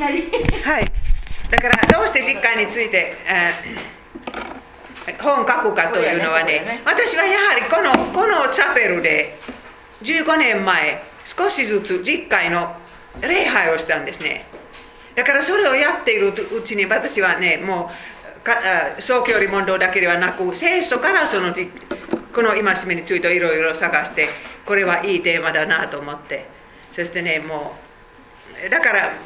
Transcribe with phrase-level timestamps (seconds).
[0.00, 0.92] はい。
[1.50, 4.02] だからどうして実家について、えー
[5.20, 9.36] 本書くかというのはねそうやね私はやはりこのこのチャペルで
[10.02, 12.76] 15年前少しずつ実会の
[13.20, 14.46] 礼拝をしたんですね。
[15.14, 17.90] だからそれをやっているうちに私はねも
[18.38, 18.52] うか
[18.96, 21.68] あ総教理問答だけではなく聖書からそのじ
[22.32, 24.28] この戒めについていろいろ探して
[24.64, 26.46] これはいいテーマだなと思って。
[26.92, 27.74] そしてねも
[28.66, 29.16] うだからほ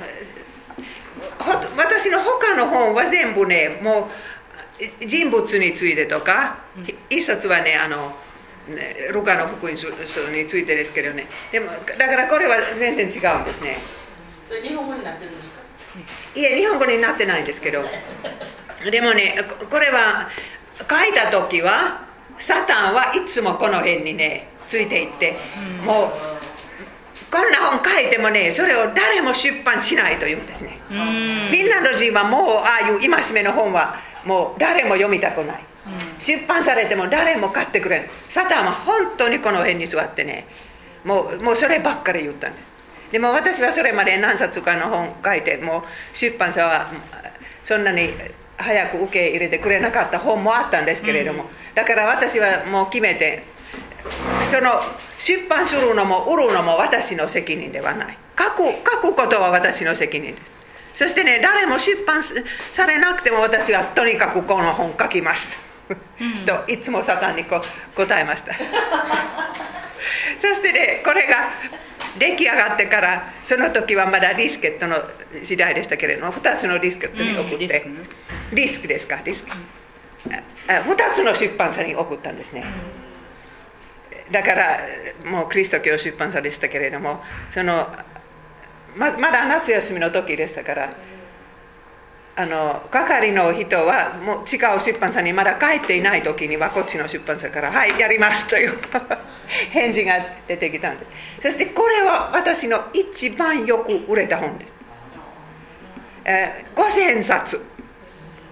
[1.77, 4.09] 私の他の本は全部ねも
[5.03, 6.59] う人物についてとか、
[7.09, 8.15] 一冊はねあの
[8.69, 11.27] ねルカの福音書についてですけどね。
[11.53, 13.79] でもだからこれは全然違うんですね。
[14.45, 15.61] それ日本語になってるんですか？
[16.35, 17.85] いえ日本語になってないんですけど。
[18.91, 20.29] でもねここれは
[20.79, 22.07] 書いた時は
[22.39, 25.39] サタンはいつもこの辺にねついていって、
[25.85, 26.36] もう
[27.31, 30.79] こんな本書いてもねそれを誰も出版しないというんですね。
[30.89, 35.65] フィンランド人はもうああいう戒めの本はもう誰も読みたくない、
[36.21, 40.47] 出版されても誰も買ってくれないサタンは本当にこの辺に座ってね
[41.05, 42.77] もうもうそればっかり言ったんです。
[43.13, 46.91] でも私はそれまで何冊かの本書いてもう出版社は
[47.65, 48.11] そんなに
[48.57, 53.45] 早く受け入れてくれなかった本もあったんですけれども、だから私はもう決めて
[54.51, 54.81] その
[55.21, 58.19] 出版するのも売るのも私の責任ではない。
[58.39, 60.57] 書く書くことは私の責任です。
[60.97, 65.59] そしてね誰も出版されなくても私はとにかくこの本書きます、
[66.47, 67.61] といつもサタンにこ
[67.95, 68.55] 答えました。
[70.41, 71.51] そしてねこれが
[72.19, 75.03] 出来上がってからその時はまだリスケットの
[75.45, 78.07] 時代でしたけれども2つのリスケットに送って、うん
[78.53, 79.51] リスクですかリスク、
[80.69, 82.65] あ2つの出版社に送ったんですね、
[84.31, 84.81] だから
[85.25, 87.89] もうキリスト教出版社でしたけれどもその
[88.97, 90.93] ままだ夏休みの時でしたから
[92.39, 98.79] あの係の人はもう違う出版社にまだ帰っていない時にはこっちの出版社から「はいやります」という
[99.73, 100.15] 返事が
[100.47, 101.07] 出てきたんで。
[101.41, 104.75] すそしてこれは私の一番よく売れた本です、
[106.25, 107.65] えー5000冊。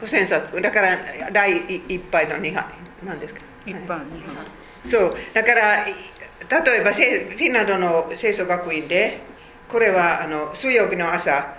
[0.00, 0.60] 5000冊。
[0.62, 0.98] だから
[1.32, 1.56] 第
[1.88, 2.64] 一杯の2杯
[3.04, 5.16] 何ですか一般日本そう。
[5.32, 5.94] だからい
[6.64, 9.20] 例えばせフィンランドの聖書学院で
[9.68, 11.56] これはあの水曜日の朝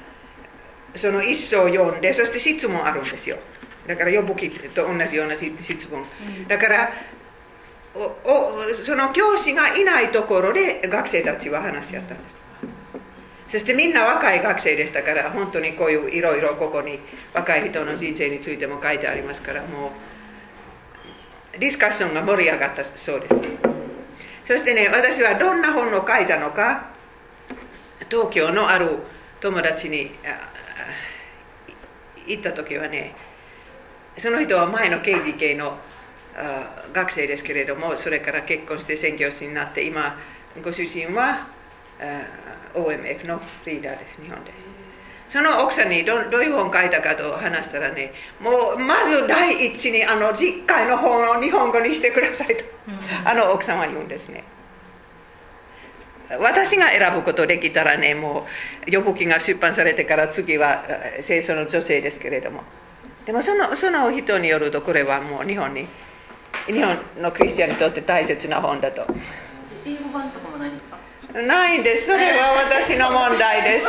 [0.95, 3.37] その一章読んでそして質問あるんですよ。
[3.87, 6.03] だから呼ぶ気と同じような質質問、
[6.47, 6.91] だから
[7.93, 12.35] おおその教師がいないところで学生たちは話し合ったんです。
[13.51, 16.99] そしてみんな若い学生でしたから本当にこういういろいろここに
[17.33, 19.91] 若い人の人生についても書いてありますからもう
[21.59, 23.35] ディスカッションが盛り上がったそうです。
[24.45, 26.91] そしてね私はどんな本を書いたのか
[28.09, 28.99] 東京のある
[29.41, 30.11] 友達に
[32.27, 33.15] 行った時はね
[34.17, 35.77] その人は前の KGK の
[36.93, 40.17] 学生ですけれどもそれから結婚して宣教師になって今
[40.63, 41.47] ご主人は
[42.73, 44.74] OMF のリーダーです日本で。
[45.29, 52.63] その奥さんにどどういう本書いたかと話したらねもうまず第一にあの実会の本を日本語にしてくださいと、
[53.25, 54.43] あの奥さんは言うんですね。
[56.39, 58.47] 私が選ぶことできたらねも
[58.87, 62.63] う予報記が出版されてから次はえー清楚の女性ですけれども。
[63.25, 65.87] でもそのその人によるとこれはもう日本に
[66.67, 69.05] 日本のクリスチャンにとって大切な本だと。
[69.83, 70.84] 英語版とかもないんですか？
[71.35, 72.05] ないんです。
[72.07, 73.87] それは私の問題です。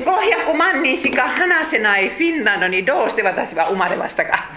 [0.00, 4.48] 500万人しか話せないフィンランドにどうして私は生まれましたか？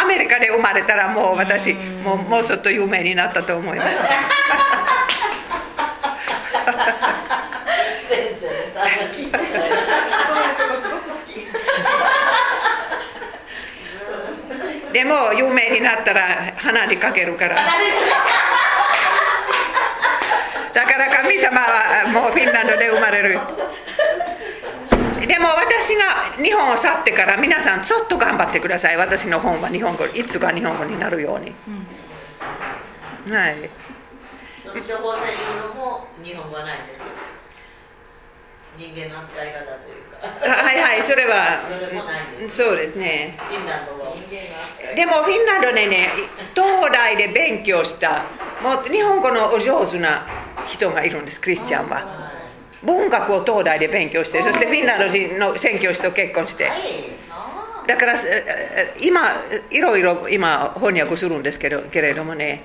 [0.00, 3.96] アメリカで生まれたらもう私もうもうちょっと有名になったと思います。
[14.92, 17.56] でも有名になったら鼻にかけるから
[20.74, 23.38] だから神様はもうフィンランドで生まれる。
[25.26, 28.96] でも私が日本を去ってから皆さんちょっと頑張ってください。
[28.96, 31.54] 私の本は日本語いつか日本語になるように、
[33.34, 33.70] はい。
[34.64, 37.04] 処方箋いうのも日本語はないんですよ。
[38.78, 40.07] 人間の扱い方という
[40.40, 41.60] はいはいそれは。
[42.50, 43.38] そうですね。
[44.94, 46.10] でもフィンランドでね
[46.54, 48.24] 東大で勉強した。
[48.62, 50.26] もう日本語のお上手な
[50.66, 52.28] 人がいるんですクリスチャンは。
[52.82, 56.70] 文学を東大で勉強してそしてフィンランド人の宣教師と結婚して
[57.88, 62.62] だからええ今いろいろ今翻訳するんですけどけれどもね。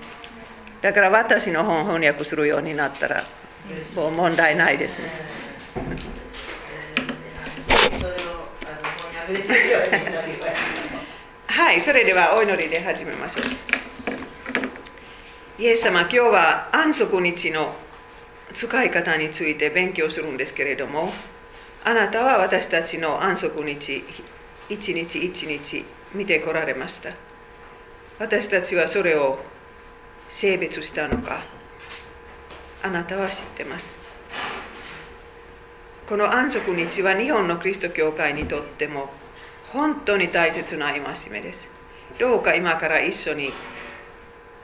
[0.83, 3.23] だから私の本翻訳するようになったら
[3.95, 5.05] もう問題ないですね
[9.29, 9.91] めてるように
[11.47, 13.45] はい、それではお祈りで始めましょう。
[15.61, 17.75] イエス様、今日は安息日の
[18.53, 21.13] 使い方について勉強するんですけれども、
[21.83, 24.03] あなたは私たちの安息日、
[24.69, 27.11] 一日一日見てこられました。
[28.19, 29.39] 私たちはそれを
[30.29, 31.43] 性別したのか、
[32.81, 34.02] あなたは知ってます。
[36.07, 39.09] この安息日は日本のキリスト教会にとっても
[39.71, 41.01] 本当に大切な戒
[41.31, 41.69] めです。
[42.19, 43.51] どうか今から一緒に、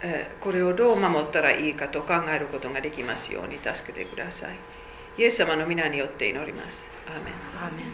[0.01, 4.55] えーこれをどう守ったらいいかと考えることができますように助けてください。
[5.17, 6.77] イエス様の皆によって祈ります。
[7.07, 7.33] アーメン
[7.63, 7.85] アーメン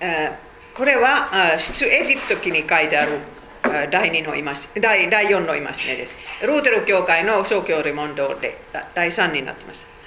[0.00, 3.18] えーこれはあ出エジプト記に書いてある
[3.64, 4.44] あ第二の戒
[4.80, 6.14] 第第4の戒めです。
[6.42, 9.97] ルーテル教会の宗教レモンドでだ第3になってます。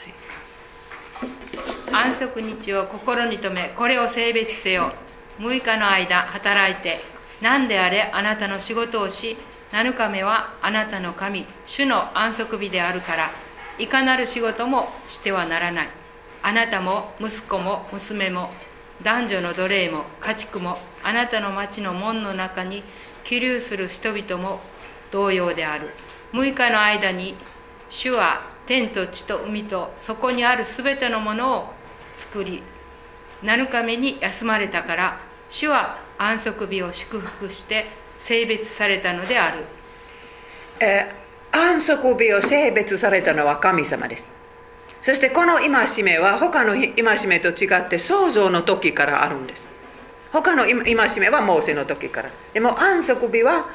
[1.93, 4.91] 安息日を心に留めこれを性別せよ。
[5.39, 6.99] 6日の間働いて
[7.41, 9.37] 何であれあなたの仕事をし
[9.71, 13.31] 7日目はあなたの神主の安息日であるから。
[13.79, 15.89] いかなる仕事もしてはならない。
[16.43, 18.51] あなたも息子も娘も
[19.01, 22.83] 男女の奴隷も家畜もあなたの町の門の中に
[23.23, 24.59] 起立する人々も
[25.11, 25.89] 同様である。
[26.33, 27.35] 6日の間に
[27.89, 31.73] 主は天と地と海とそこにあるすべてのものを
[32.21, 32.61] 作り
[33.43, 35.19] 7日目に休まれたから
[35.49, 37.87] 主は安息日を祝福して
[38.19, 39.63] 性別されたのである。
[40.79, 41.21] えー
[41.53, 44.31] 安息日を性別されたのは神様です。
[45.01, 49.67] そしてこの戒めは他の戒めと違って創造の時からあるんです。
[50.31, 52.29] 他の戒めはモーセの時から。
[52.53, 53.69] でも安息日は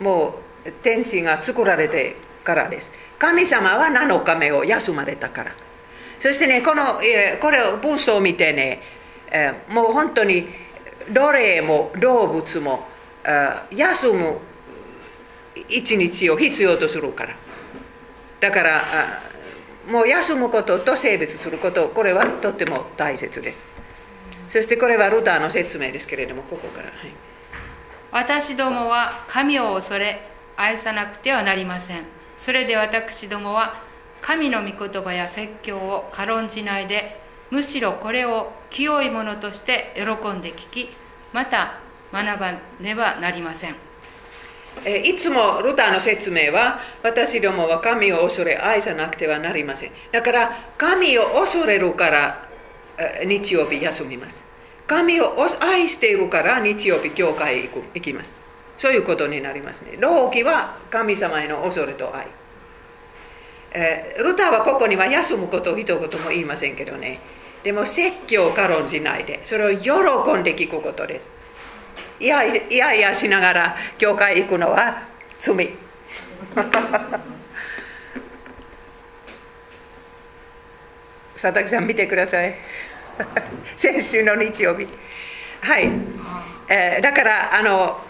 [0.00, 2.90] もう天地が作られてからです。
[3.18, 5.54] 神様は7日目を休まれたから。
[6.20, 7.00] そしてねこの
[7.40, 8.82] これを文章を見てね、
[9.30, 10.48] えもう本当に
[11.10, 12.86] 奴隷も動物も
[13.70, 14.38] 休む
[15.68, 17.36] 一日を必要とするから。
[18.40, 19.20] だから
[19.88, 23.58] もう休むことと性別することこれはとっても大切です。
[24.50, 26.94] そしてこれはルターの説明ですけれどもここから、はい。
[28.12, 32.04] 私どもは神を恐れ愛さなくてはなりません。
[32.38, 33.89] それで私どもは
[34.22, 37.20] 神の御言葉や説教を軽んじないで
[37.50, 40.90] むしろこれを清いものとして喜んで聞き
[41.32, 41.80] また
[42.12, 43.76] 学ばねばなりません。
[45.04, 49.90] いつもルターの説明は私どもは神を恐れ愛さなくてはなりません。
[50.12, 52.48] だから神を恐れるから
[53.26, 54.36] 日曜日休みます。
[54.86, 58.32] 神を愛しているから日曜日教会へ行く行きます。
[58.78, 59.96] そういうことになりますね。
[59.98, 62.26] 老期は神様への恐れと愛。
[63.72, 67.20] えールターはここには休むことを一言も言いませんけどね。
[67.62, 69.90] でも説教を軽んじないでそれを喜
[70.34, 71.26] んで聞くことです。
[72.20, 75.02] いやいやいやしながら教会行くのは
[75.38, 75.70] 罪。
[81.40, 82.54] 佐々木さん見てください。
[83.76, 84.86] 先週の日曜日。
[85.60, 85.90] はい、
[86.68, 88.00] えーだからあの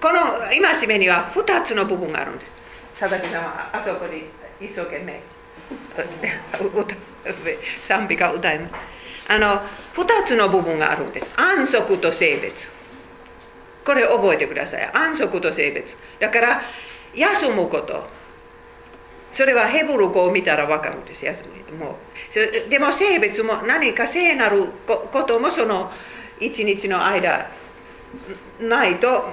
[0.00, 2.54] この戒めには2つの部分があるんです。
[2.98, 4.24] 佐々木さんはあそこに
[4.60, 5.22] 一生懸命。
[7.82, 8.74] 賛美歌を歌います
[9.28, 9.60] あの
[9.94, 11.28] 2つの部分があるんです。
[11.36, 12.70] 安息と性別。
[13.84, 14.90] これ覚えてください。
[14.94, 15.96] 安息と性別。
[16.18, 16.62] だから
[17.14, 18.06] 休むこと。
[19.32, 21.24] それはヘブル語を見たら分かるんです。
[21.24, 21.76] 休み。
[21.76, 21.96] も
[22.66, 25.92] うでも性別も何か聖なることもその
[26.40, 27.50] 一日の間
[28.60, 29.26] ないと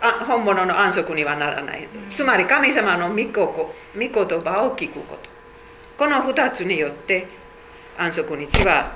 [0.00, 1.88] 本物の安息にはならない。
[2.10, 5.28] つまり神様の御言葉を聞くこと。
[5.98, 7.26] この2つによって
[7.98, 8.92] 安息日は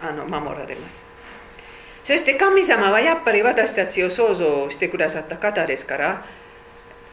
[0.00, 0.96] あの守られます。
[2.04, 6.24] そして神様はやっぱり私たちを創造してくださった方ですから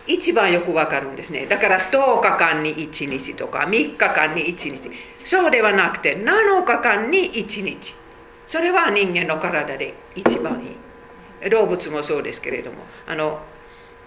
[0.07, 1.47] 一番よくわかるんですね。
[1.47, 4.91] だから10日間に1日とか3日間に1日。
[5.23, 7.95] そうではなくて7日間に1日。
[8.47, 10.84] それは人間の体で一番いい。
[11.49, 13.39] 動物もそうですけれどもあの,、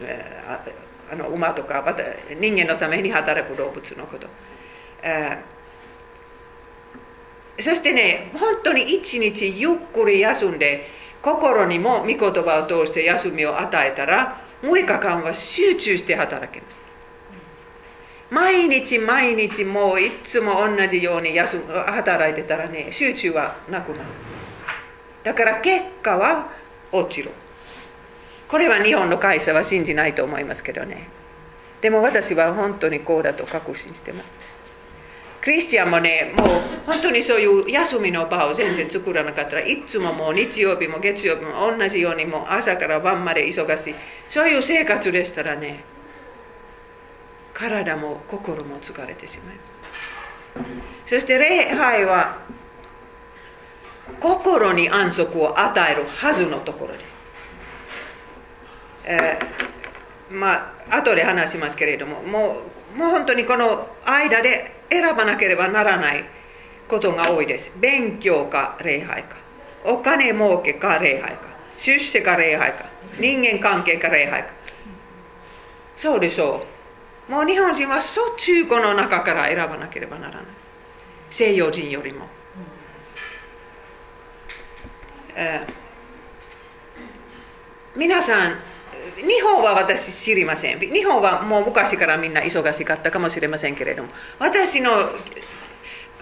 [0.00, 1.83] えーあの馬とか
[2.38, 4.26] 人間のために働く動物のこと、
[5.02, 5.59] えー
[7.61, 10.87] そしてね本当に一日ゆっくり休んで
[11.23, 16.78] 心にも御言葉を通して休みを与えたら6日間は集中して働けます。
[18.30, 24.04] 毎日毎日もういつも同じように休働いてたらね集中はなくなる。
[25.25, 26.52] だから結果は
[26.92, 27.30] 落ちる
[28.49, 31.09] これは日本の会社は信じないと思いますけどね。
[31.83, 34.26] でも私は本当にこうだと確信してます。
[35.40, 36.49] クリスチャンもねもう
[36.87, 43.95] 本当にそういう休みの場を全然作らなかったらいつももう日曜日も月曜日も同じようにもう朝から晩まで忙しい。
[44.28, 45.85] そういう生活でしたらね
[47.52, 51.11] 体も心も疲れてしまいます。
[51.11, 52.38] そして礼拝は
[54.21, 57.05] 心に安息を与えるはずのところです、
[59.05, 62.57] えー、まあ後で話しますけれどもも
[62.95, 66.25] うもう本当にこの間で選ばなければならない
[66.88, 67.71] ことが多いです。
[67.79, 69.37] 勉強か礼拝か。
[69.85, 71.49] お金儲けか礼拝か。
[71.79, 72.91] 出世か礼拝か。
[73.21, 74.49] 人間関係か礼拝か。
[75.97, 76.65] そうでしょ
[77.29, 77.33] う。
[77.33, 80.45] もう日本人はそっち中古の中から選ばなければならない。
[81.31, 82.27] 西洋人よりも、
[85.27, 85.27] えー、
[87.97, 88.59] 皆さん
[89.16, 90.80] 日本は私知りません。
[90.80, 94.09] 日本はもう昔からみんな忙しかったかもしれませんけれども。
[94.38, 95.11] 私の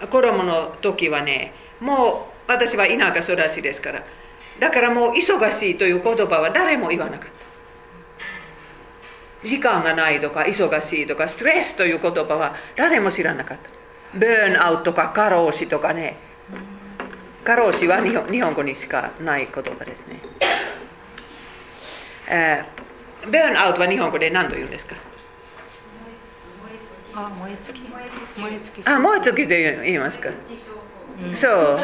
[0.09, 4.03] 子供の時はねもう私は田舎育ちですから。
[4.59, 7.29] だからもう忙しいという言葉は誰も言わなかっ
[9.41, 9.47] た。
[9.47, 13.69] 時間がないとか忙しいとかストレスという言葉は誰も知らなかった。
[14.17, 16.26] ブーンアウトとか過労死とかね。
[17.47, 20.19] 過労死は日本語にしかない言葉ですね、
[22.29, 24.97] えー、ブーンアウトは日本語で何と言うんですか？
[27.15, 27.79] あ燃え尽き。
[27.89, 28.85] 燃え尽き。
[28.85, 31.79] あ燃え尽きで言いますか、うん、そう。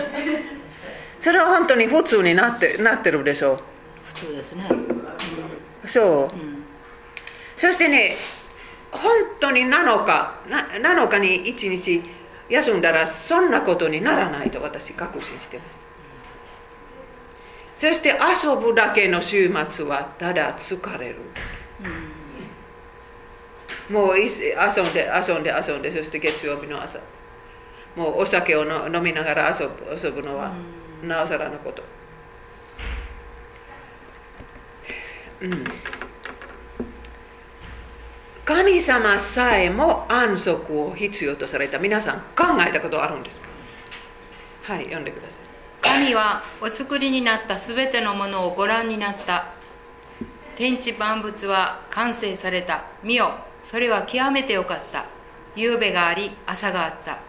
[1.21, 3.59] それは本当に普通になってなってるでしょう。
[4.03, 6.65] 普通ですね、うん、そう、うん、
[7.55, 8.17] そしてね
[8.91, 12.03] 本当に7日7日に1日
[12.53, 15.63] 休んだらそんなことにならないと私確信してま
[17.79, 17.83] す。
[17.87, 21.15] そして遊ぶだけの週末はただ疲れる、
[23.89, 24.29] もう遊ん
[24.93, 26.99] で遊んで遊んでそして月曜日の朝。
[27.95, 30.53] もうお酒を飲みながら遊ぶ遊ぶのは
[31.03, 31.83] なおさらのこと、
[35.41, 35.63] うん、
[38.45, 43.47] 神様さえも安息を必要とされた皆さん考えたことあるんですか？
[44.63, 45.39] はい読んでください。
[45.81, 49.53] 神はお作りになったすべてのものをご覧になった。
[50.57, 52.83] 天地万物は完成された。
[53.01, 53.31] 見よ
[53.63, 55.05] それは極めてよかった。
[55.55, 57.19] 夕べがあり朝があった。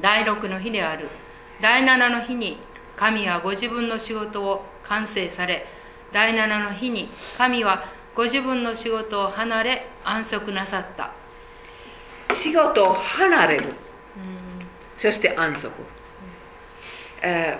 [0.00, 1.08] 第六の日である。
[1.60, 2.58] 第七の日に
[2.96, 5.66] 神はご自分の仕事を完成され
[6.12, 11.12] 第七の日に神はご自分の仕事を離れ安息なさった。
[12.34, 13.74] 仕事を離れる、
[14.98, 15.70] そして安息、
[17.22, 17.58] え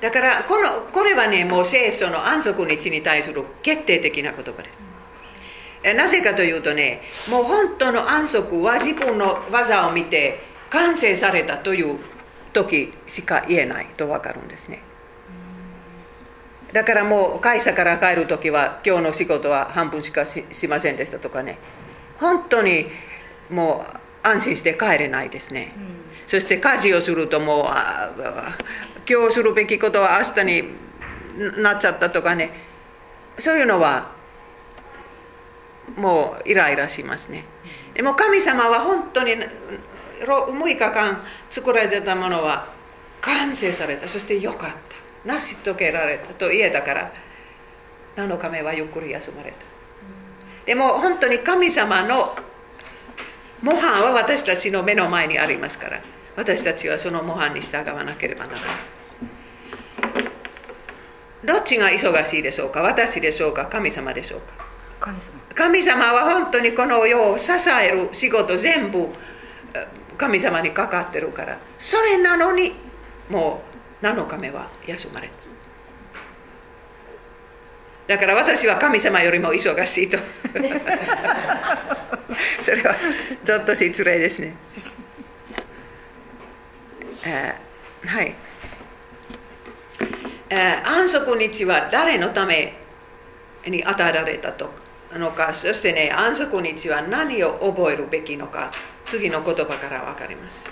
[0.00, 4.80] ー、だからこのこれはねもう聖書の安息日に対する決定的な言葉です。
[5.94, 11.98] なぜかというとねもう本当の安息は自分の技を見て完成されたという
[12.52, 14.82] 時しか言えないと分かるんですね
[16.72, 21.58] だからもう会社から帰る時は今日の仕事は半分しかしませんでしたとかね。
[22.18, 22.86] 本当に
[23.50, 25.82] もう安心して帰れないですね、うん、
[26.26, 27.66] そして家事をするともう
[29.08, 32.50] 今日するべきことは明日になっちゃったとかね。
[33.38, 34.12] そういうのは
[35.96, 37.44] もうイライラしますね。
[37.94, 39.34] でも神様は本当に
[40.20, 42.68] 6日間作られてたものは
[43.22, 44.08] 完成された。
[44.08, 44.89] そしてよかった
[45.24, 47.12] 成し遂げられたと言えたから
[48.16, 49.56] 7日目はゆっくり休まれた。
[50.66, 52.36] でも本当に神様の
[53.62, 56.00] 模範は私たちの目の前にありますから
[56.36, 58.68] 私たちはその模範に従わなければならない。
[61.42, 64.54] どっちが忙しいでしょうか私でしょうか神様でしょうか。
[65.00, 65.40] 神様。
[65.54, 69.08] 神様は本当にこの世を支える仕事全部
[70.16, 72.74] 神様にかかってるからそれなのに
[73.30, 73.69] もう
[74.02, 75.28] 7日目は休まれ？
[78.08, 80.18] ただから私は神様よりも忙しいと。
[82.64, 82.96] それは
[83.44, 84.54] ちょっと失礼ですね、
[87.24, 88.34] えー、はい、
[90.48, 92.74] えー、安息日は誰のため
[93.66, 94.72] に与えられたと？
[95.12, 98.70] のかそしてね安息日は何を覚えるべきのか？
[99.06, 100.64] 次の言葉から分かります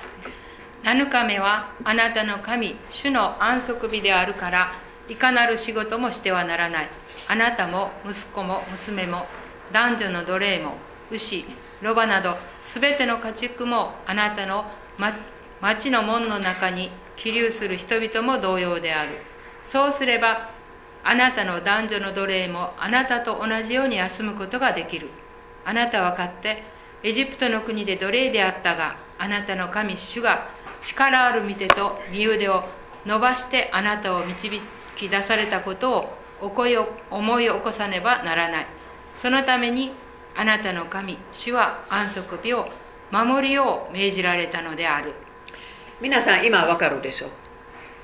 [0.85, 4.73] 7日目はあなたの神主の安息日であるから
[5.09, 6.89] いかなる仕事もしてはならない。
[7.29, 9.27] あなたも息子も娘も
[9.73, 10.77] 男女の奴隷も
[11.11, 11.45] 牛
[11.83, 14.65] ロバなどすべての家畜もあなたの
[15.61, 19.19] 町の門の中に起立する人々も同様である。
[19.63, 20.51] そうすれば
[21.05, 25.09] あなたの男女の奴隷もあなたと同じように休むことができる。
[25.65, 26.63] あなたは買って
[27.03, 30.49] エジプトの国で奴隷であったがあなたの神主が
[30.83, 32.65] 力ある御手と身腕を
[33.05, 34.61] 伸ばしてあなたを導
[34.97, 36.19] き出されたことを
[37.11, 38.67] 思い起こさねばならない。
[39.15, 39.93] そのために
[40.37, 42.69] あなたの神主は安息日を
[43.11, 45.15] 守るよう命じられたのである。
[46.01, 47.31] 皆さん今わかるでしょう。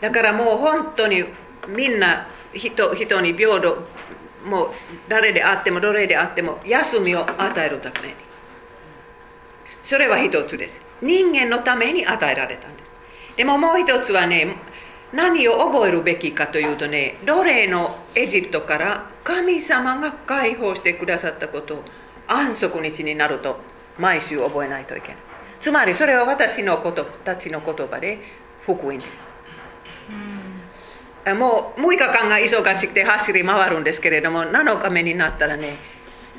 [0.00, 1.24] だからもう本当に
[1.68, 3.78] みんな人人に平等
[4.44, 4.70] もう
[5.08, 8.14] 誰であっても奴隷であっても休みを与えるために。
[9.82, 10.80] それは一つです。
[11.02, 12.92] 人間のために与えられたんです。
[13.36, 14.56] でももう一つはね
[15.12, 21.84] 何を覚えるべきかというとね奴隷のエジプトから神様が解放してくださったことを
[22.26, 23.58] 安息日になると
[23.98, 25.16] 毎週覚えないといけない。
[25.60, 28.18] つまりそれは私のことたちの言葉で
[28.64, 29.34] 福音です。
[31.32, 35.78] もう6日間が忙しくて走り回るんですけれども7日目になったらね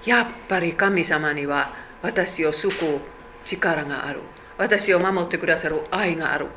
[0.05, 2.99] やっぱり神様には私を救う
[3.45, 4.21] 力がある
[4.57, 6.47] 私を守ってくださる愛がある。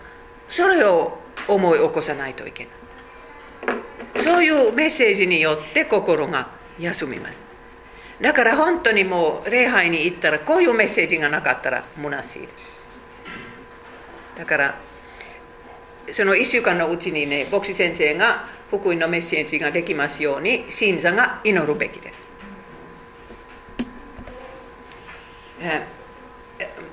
[0.49, 4.25] それを思い起こさないといけない。
[4.25, 7.39] そういうメッセージによって心が休みます。
[8.21, 12.41] だから本当にもう礼拝に行ったらこういうメッセージがなかったら虚しい。
[12.41, 12.55] です
[14.39, 14.79] だから
[16.13, 22.29] その1週間のうちにね牧師先生が福音のメッセージができますように信者が祈るべきです。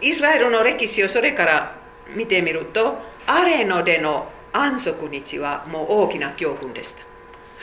[0.05, 1.75] イスラエルの歴史をそれから
[2.15, 7.01] 見てみるとアレノでの安息日はもう大きな教訓でした、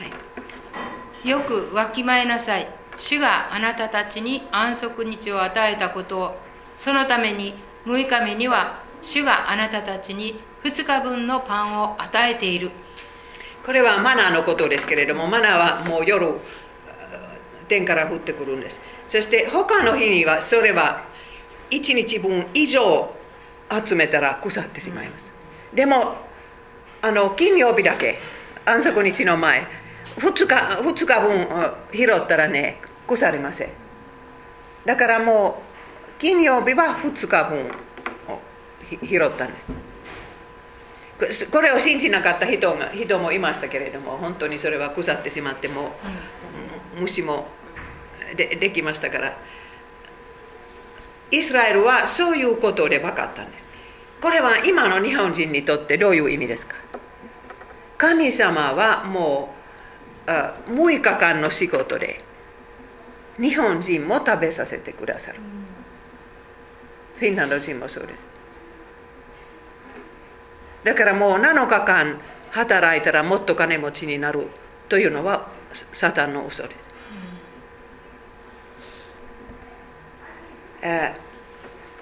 [0.05, 0.11] は
[1.25, 2.69] い、よくわきまえなさい。
[2.99, 6.37] 主があなたたちに安息日を与えたことを。
[6.77, 7.55] そのために
[7.87, 12.71] 6日目には主があなたたちに2日分のパンを与えている。
[13.65, 16.35] これはマナーのことですけれどもマナーはもう夜
[17.69, 18.81] 天から降ってくるんです。
[19.09, 21.12] そして他の日にはそれは
[21.77, 23.15] 1日分以上
[23.87, 25.33] 集めたら腐ってしまいます。
[25.75, 26.17] でも
[27.01, 28.19] あの金曜日だけ
[28.65, 29.67] 安息日の前
[30.17, 31.49] 2日 ,2 日分
[31.93, 33.69] 拾ったらね腐りません。
[34.85, 35.63] だからも
[36.19, 37.71] う金曜日は2日分
[39.03, 41.51] 拾ったんです。
[41.51, 45.93] これを信じなかった人が人もいましたけれども本当にそれは腐ってしまっても、
[46.99, 47.47] 虫も
[48.37, 49.39] でできましたから
[51.33, 53.67] イスラエルはそういうことで分かったんです。
[54.21, 56.77] これは今の日本人にとってどういう意味ですか？
[57.99, 59.55] 神様はも
[60.27, 62.23] う6日間の仕事で
[63.39, 65.41] 日本人も食べさせてくださる。
[67.19, 68.25] フィンランド人もそうです。
[70.85, 74.49] だからもう7日間働いたらもっと金持ちになる
[74.89, 75.49] というのは
[75.93, 76.87] サタンの嘘です、
[80.83, 81.15] え、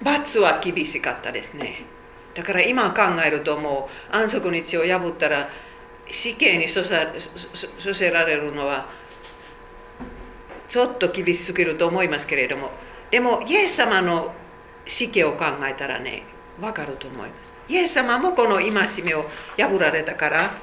[0.01, 1.85] 罰は厳しかったですね。
[2.33, 5.49] だから今考えるともう安息日を破ったら
[6.09, 8.89] 死刑に処せられるのは
[10.67, 12.71] ちょっと厳しすぎると思いますけれども。
[13.11, 14.33] でもイエス様の
[14.87, 16.23] 死刑を考えたらね
[16.59, 17.51] 分かると思います。
[17.67, 18.71] イエス様もこの戒
[19.03, 20.55] めを破られたから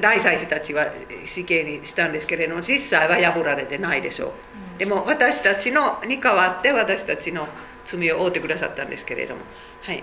[0.00, 0.86] 大祭司たちは
[1.26, 4.32] 死刑にしたんですけれども実際は破られてないでしょう。
[4.78, 7.46] でも私たちのに代わって私たちの
[7.84, 9.40] 罪を負ってくださったんですけれども、
[9.82, 10.02] はい、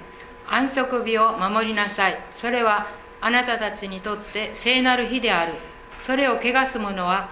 [0.49, 2.17] 安息日を守りなさい。
[2.31, 2.87] それは
[3.19, 5.53] あなたたちにとって聖なる日である。
[6.01, 7.29] それを汚す者は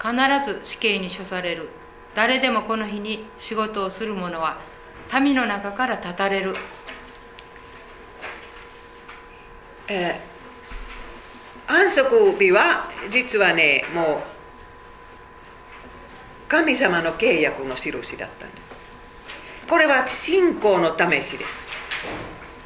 [0.00, 0.12] 必
[0.44, 1.68] ず死刑に処される。
[2.14, 4.58] 誰でもこの日に仕事をする者は
[5.20, 6.54] 民の中から断たれる、
[9.88, 14.31] えー、安息日は実はねもう
[16.52, 18.74] 神様の契約の印だったんです。
[19.66, 21.50] これは信仰の試しです。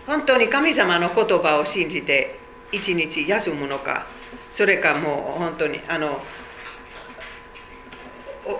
[0.09, 2.37] 本当に神様の言葉を信じて
[2.73, 4.07] 一日休むのか
[4.51, 6.21] それかもう本当にあの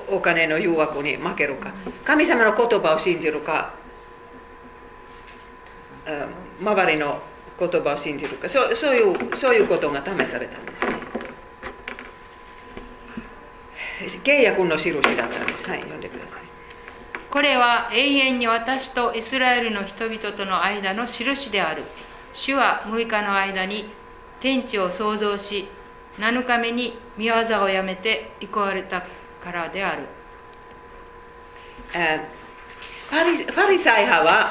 [0.09, 1.73] お金の誘惑に負けるか
[2.05, 3.75] 神様の言葉を信じるか
[6.61, 7.21] 周りの
[7.59, 11.17] 言葉を信じるかそうそういうそういうことが試されたんですね
[14.23, 15.81] 契約の印だったんですはい。
[15.81, 16.41] 読んでください。
[17.31, 21.83] これは永遠に私とイスラエルの人々との間の印である。
[22.33, 23.87] 主は6日の間に
[24.41, 25.67] 天地を創造し
[26.19, 29.03] 7日目に御業をやめて行われた
[29.43, 30.03] からである。
[31.91, 34.51] ファリサイ派は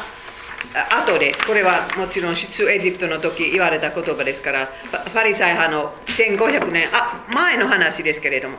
[1.03, 8.58] 後でこれはもちろん出エジプトの時言われた言葉ですからファリサイ派の1500年あ前の話ですけれども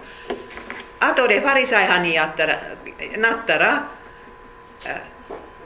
[1.01, 2.61] 後でファリサイ派にやったら
[3.19, 3.91] なったら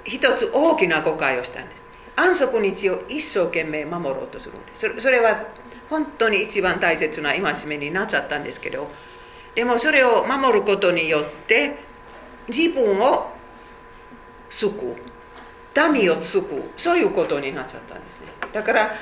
[0.05, 1.85] 一つ大きな誤解をしたんです。
[2.17, 5.01] 安息日を一生懸命守ろうとするんです。
[5.01, 5.47] それは
[5.89, 8.89] 本当に一番大切な戒めになっちゃったんですけど
[9.55, 11.77] でもそれを守ることによって
[12.49, 13.33] 自分を
[14.49, 14.97] 救う
[15.93, 18.27] 民を救うそういうことになっちゃったんですね。
[18.53, 18.97] だから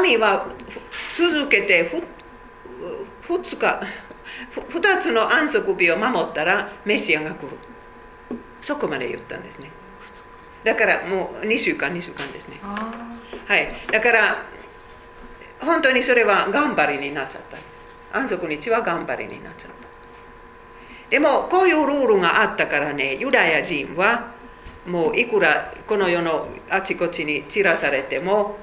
[0.00, 0.46] 民は
[1.16, 1.90] 続けて
[3.28, 3.80] 2日
[4.54, 7.56] 2つの安息日を守ったらメシアが来る。
[8.60, 9.70] そこまで言ったんですね。
[10.64, 12.58] だからもう2週間2週間ですね。
[12.62, 13.68] はい。
[13.92, 14.42] だから
[15.60, 18.18] 本当にそれは頑張りになっちゃった。
[18.18, 19.76] 安息日は頑張りになっちゃった。
[21.10, 24.34] でもこういうルールがあったからねユダヤ人は
[24.86, 28.56] もういくらこの世のあちこちに散らされても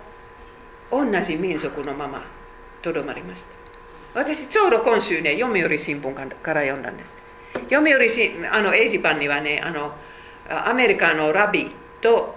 [0.92, 2.24] 同じ民族のまま
[2.82, 3.53] とどまりました
[4.14, 7.12] 私ちょうど今週ね読売新聞から読んだんです。
[7.70, 9.94] 読売新あの英字版にはねあの
[10.50, 11.72] アメリカのラビ
[12.02, 12.36] と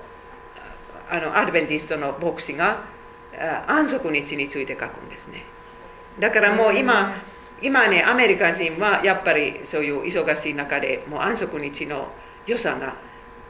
[1.10, 2.84] あのアドベンティストの牧師が
[3.66, 5.44] 安息日について書くんですね。
[6.18, 7.20] だからもう今、
[7.60, 12.08] 今ねアメリカ人はやっぱりそういう忙しい中でもう安息日の
[12.46, 12.94] 良さが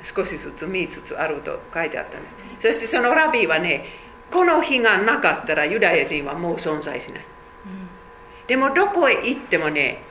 [0.02, 2.36] 少しずつ見つつあると書いてあったんです。
[2.62, 3.84] そしてそのラビーはね
[4.32, 7.24] この日がなかったらユダヤ人はもう存在しない、うん、
[8.46, 10.02] でもどこへ行ってもね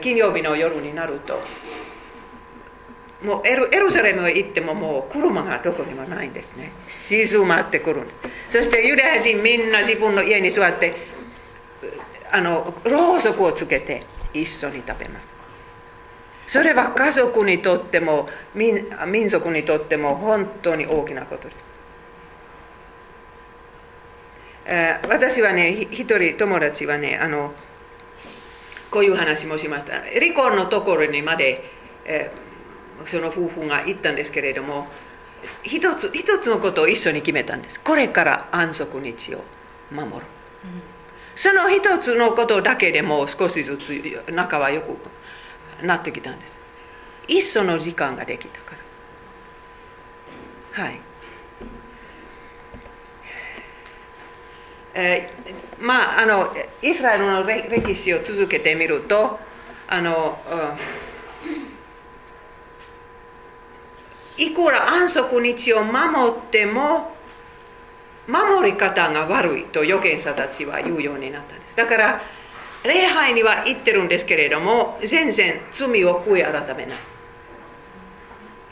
[0.00, 1.40] 金曜日の夜になると
[3.24, 6.72] もうエルエルサレムへ行ってももう車がどこにもないんですね。
[6.88, 8.08] 静まってくる
[8.50, 10.94] そしてユダヤ人みんな自分の家に座って
[12.32, 14.04] あのろうそくをつけて
[14.34, 15.28] 一緒に食べます。
[16.46, 21.56] それは家族にとっても民族にとっても本当に大きなことです、
[24.64, 27.52] 私はね一人友達はねあの
[28.90, 29.94] こういう話もしました。
[29.94, 31.64] 離婚のところにまで、
[32.04, 34.86] えー、その夫婦が行ったんですけれども
[35.64, 37.80] 一つ一つのことを一緒に決めたんです。
[37.80, 39.42] これから安息日を
[39.90, 40.22] 守る、うん、
[41.34, 46.58] その一つのことだけでも少しずつ仲はよくなってきたんです。
[47.28, 48.76] 一緒の時間ができたか
[50.76, 50.84] ら。
[50.84, 51.00] はい
[54.94, 59.38] えー、まああのイスラエルの歴史を続けてみると
[59.88, 60.38] あの、
[64.38, 67.12] いくら安息日を守っても
[68.26, 71.76] 守り方が悪いと預言者たちは言うようになったんです。
[71.76, 72.22] だから
[72.84, 76.96] 礼拝には行ってるんですけれども全然罪を悔い改めない。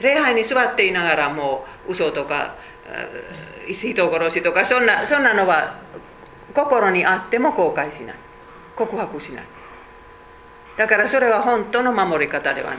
[0.01, 2.55] 礼拝に座っていながらも嘘とか
[3.71, 5.79] 人殺しとかそんなそんなのは
[6.55, 8.17] 心にあっても後悔しない。
[8.77, 9.45] 告白しない。
[10.77, 12.79] だからそれは本当の守り方ではない。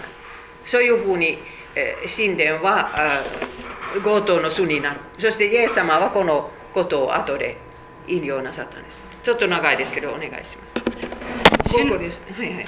[0.66, 1.38] そういうふうに、
[1.76, 2.90] えー、神殿は
[4.04, 5.00] 強盗の巣になる。
[5.20, 7.58] そしてイエス様はこのことを後で
[8.08, 9.00] 引用なさったんです。
[9.24, 10.92] ちょっと長いですけどお願いします。
[11.70, 12.66] 主のはいはい、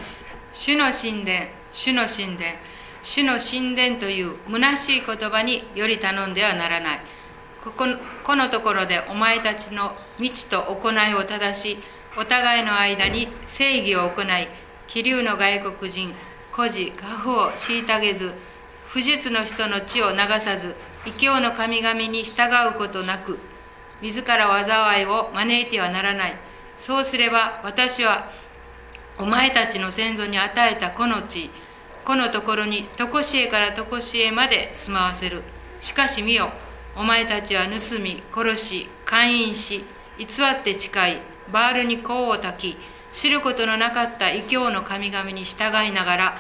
[0.54, 2.52] 主の神殿主の神殿
[3.02, 7.00] 主の神殿という虚しい言葉により頼んではならない
[7.64, 7.86] ここ
[8.26, 11.78] このところでお前たちの道と行いを正し
[12.18, 14.48] お互いの間に正義を行い
[14.88, 16.14] 気流の外国人
[16.52, 18.34] 孤児家父を虐げず
[18.88, 23.40] 不実の人の血を流さず異教の神々に従うことなく
[24.02, 26.36] 自ら災いを招いてはならない。
[26.78, 28.30] そうすれば私は
[29.18, 31.50] お前たちの先祖に与えたこの地
[32.04, 35.44] このところに常しえから常しえまで住まわせる。
[35.82, 36.52] しかし見よ
[36.96, 39.86] お前たちは盗み殺し勧誘し
[40.18, 41.18] 偽って誓い
[41.52, 42.78] バールに香を焚き
[43.12, 46.38] 知ることのなかった異教の神々に従いながら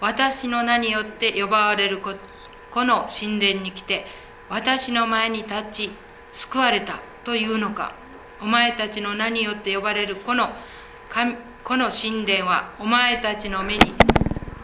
[0.00, 4.06] 私の名によって呼ばれるこの神殿に来て
[4.48, 5.90] 私の前に立ち
[6.32, 8.04] 救われたというのか。
[8.44, 10.50] お前たちの名によって呼ばれるこの
[11.08, 13.94] 神この神殿はお前たちの目に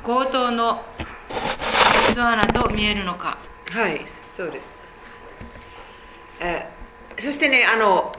[0.04, 0.84] 強盗の
[2.12, 3.38] 巣穴と見えるのか。
[3.70, 4.04] はい
[4.36, 4.69] そうです。
[6.40, 6.66] え
[7.18, 8.12] そしてねあの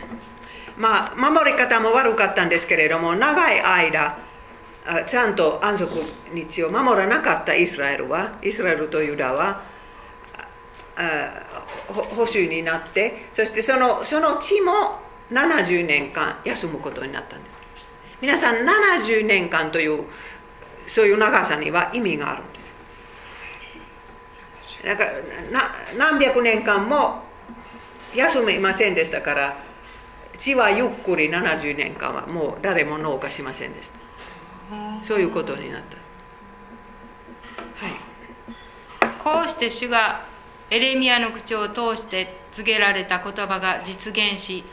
[0.76, 4.18] まあ守り方も悪かったんですけれども長い間
[5.06, 9.62] ちゃんと安息日を守らなかったイスラエルはイスラエルとユダは
[11.88, 17.58] 保守になってそしてそのその地も70年間休むことになったんです。
[18.20, 20.04] 皆さん70年間という
[20.86, 22.72] そういう長さには意味があるんです。
[24.84, 25.12] だから
[25.96, 27.27] 何百年間も
[28.14, 29.58] 休みませんでしたから
[30.38, 33.98] 地はゆっくり70年間はもう誰も農家しませんでした。
[35.04, 35.96] そういうことになった。
[37.84, 37.94] はい。
[39.18, 40.24] こうして主が
[40.70, 44.64] エレミアの口を通して告げられた言葉が実現し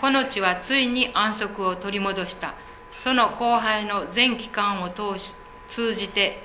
[0.00, 2.54] この地はついに安息を取り戻した。
[2.98, 5.34] その後輩の全期間を通し
[5.68, 6.42] 通じて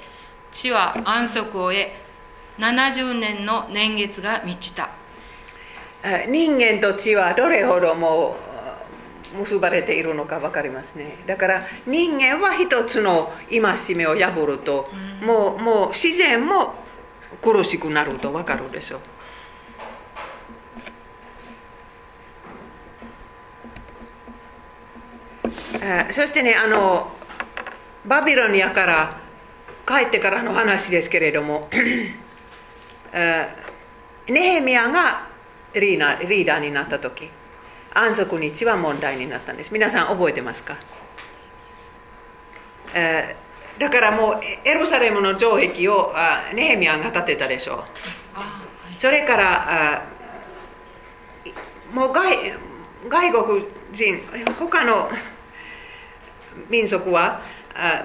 [0.52, 1.88] 地は安息を得
[2.58, 4.90] 70年の年月が満ちた。
[6.28, 8.38] 人間と地はどれほども
[9.36, 11.18] う結ばれているのか分かりますね。
[11.28, 14.90] だから人間は一つの戒めを破ると、
[15.22, 16.74] もうもう自然も
[17.42, 19.00] 苦しくなると分かるでしょう。
[25.82, 27.12] えーそしてねあの
[28.06, 29.22] バビロニアから
[29.88, 31.70] 帰ってからの話ですけれども、
[33.14, 35.29] えーネヘミヤが
[35.76, 37.30] リーナリーダーになった時
[37.94, 40.78] 安息日は問題になったんです皆さん覚えてますか、
[42.94, 50.04] えーだからもうエルサレムの城壁をあネヘミヤが建てたでしょうそれからあ
[51.94, 52.38] もう外
[53.08, 54.20] 外国人
[54.60, 55.10] 他の
[56.70, 57.42] 民族は
[57.74, 58.04] あ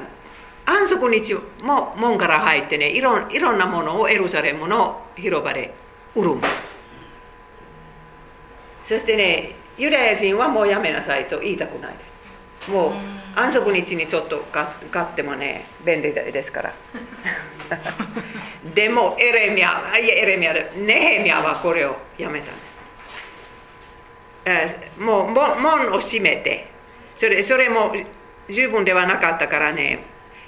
[0.65, 5.75] 安息日も門から入ってねいろんいろんなものをエルサレムの広場で
[6.15, 6.74] 売るんです
[8.85, 12.71] そしてねユダヤ人はもうやめなさいと言いたくないです。
[12.71, 12.93] もう
[13.35, 16.75] 安息日にちょっと買買ってもね便利ですから。
[18.75, 22.75] でもエレミアあいやエレミアでネヘミアはこれをやめたんです。
[24.47, 26.69] えーもう門門を閉めて
[27.17, 27.95] それそれも
[28.49, 30.01] 十分ではなかったからね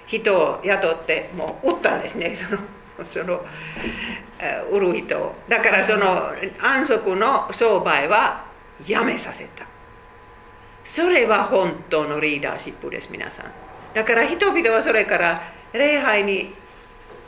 [0.06, 2.36] 人を雇ってもう売ったんですね。
[2.36, 2.60] その
[3.10, 3.44] その
[3.84, 4.25] えー
[4.70, 8.44] 売る人だからその安息の商売は
[8.86, 9.66] やめさせた。
[10.84, 13.46] それは本当のリーダーシップです皆さん。
[13.94, 16.54] だから人々はそれから礼拝に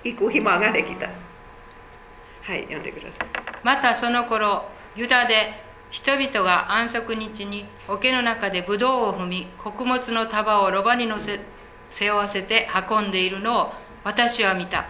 [0.04, 1.06] 行く暇ができた。
[1.06, 3.26] はい読んでください。
[3.62, 11.40] またその頃ユダで人々が安息日に桶の中でブドウを踏み穀物の束をロバに乗せ
[11.88, 13.72] 背負わせて運んでいるのを
[14.04, 14.86] 私は見た。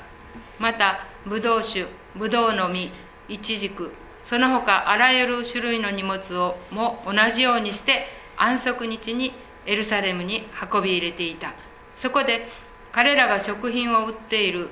[0.58, 2.90] またブドウ酒ブドウの実
[3.28, 3.92] イチジク。
[4.24, 9.32] その他あらゆる種類の荷物をも同じようにして安息日に
[9.64, 11.52] エルサレムに運び入れていた。
[11.94, 12.48] そこで
[12.92, 14.68] 彼らが食品を売っている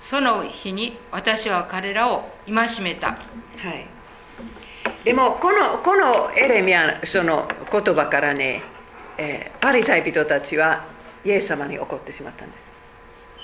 [0.00, 3.08] その日に私は彼らを戒めた。
[3.08, 3.16] は
[3.70, 3.86] い、
[5.04, 8.62] でもこのこのエレミアその言葉からね、
[9.16, 10.84] えーパリサイ人たちは
[11.24, 12.64] イエス様に怒ってしまったんです。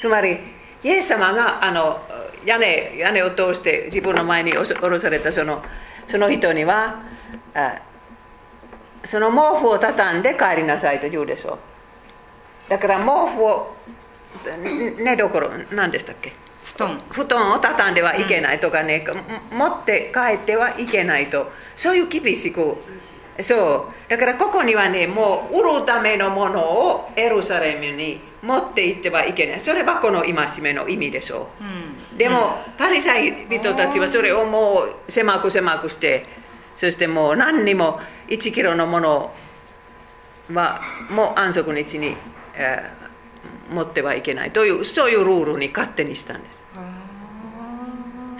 [0.00, 0.38] つまり
[0.82, 2.02] イエス様があの
[2.44, 5.62] 屋根屋根を通して自分の前に下ろされたその
[6.06, 7.02] その人には
[7.54, 7.80] あ
[9.04, 12.70] その毛布を畳んで帰りなさいと言うでしょう。
[12.70, 13.74] だから毛布を
[14.98, 16.32] 寝どころ何でしたっけ？
[16.64, 17.02] 布団。
[17.10, 19.04] 布団を畳んではいけないとかね、
[19.50, 21.50] 持って帰ってはいけないと。
[21.74, 22.76] そういう厳しく
[23.42, 24.10] そう。
[24.10, 29.60] だからここにはねもう売るためのものをエルサレムに持って行ってはいけない。
[29.60, 31.64] それはこの戒めの意味でしょう。
[31.64, 32.16] ん。
[32.16, 36.26] うでも、パリサイ人たちはそれをもう狭く狭くして
[36.76, 39.32] そしてもう何にも1キロのもの
[40.52, 42.16] はもう安息日に、
[42.54, 43.00] えー
[43.70, 46.58] 持ってはいけないというそういうルールに勝手にしたんです。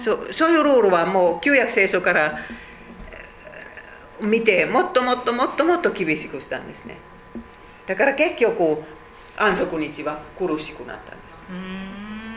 [0.05, 2.41] そうそういうルールはもう旧約聖書から
[4.21, 6.97] えー見てもっともっともっともっと厳しくしたんですね。
[7.87, 8.83] だから結局
[9.43, 12.31] 安息日は苦しくなったんですうーん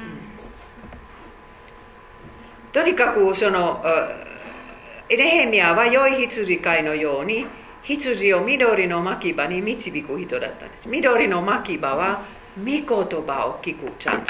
[2.71, 4.09] とにかくそのあ
[5.09, 7.45] エレヘミアは良い羊飼いのように
[7.83, 12.23] 羊を緑の牧場に導く人だったんです緑の牧場は
[12.57, 14.29] 御言葉を聞くチャンス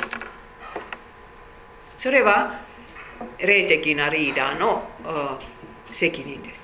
[2.00, 2.60] それは
[3.38, 5.40] 霊的なリーダーのあ
[5.86, 6.62] 責任です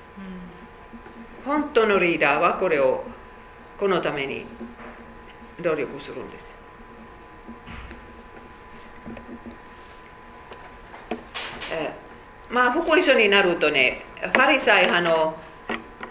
[1.44, 3.04] 本当のリーダーはこれを
[3.78, 4.44] このために
[5.62, 6.54] 努力するんです。
[11.72, 12.10] えー
[12.50, 15.36] まあ福音書になるとねパリサイ派の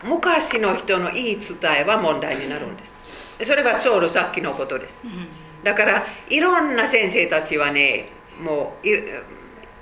[0.06, 2.98] 昔の人の言い伝えは問題になるんです。
[3.44, 5.02] それはちょうどさっきのことです。
[5.64, 8.10] だからいろんな先生たちはね
[8.42, 8.92] もうい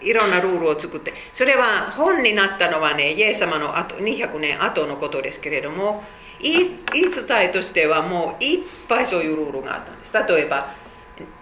[0.01, 6.03] いろんなルールを作ってそれは本になったのはねイエス様の後200年後のことですけれども
[6.41, 10.13] 言い伝えとしてはもういっぱいそういうルールがあったんです。
[10.13, 10.73] 例えば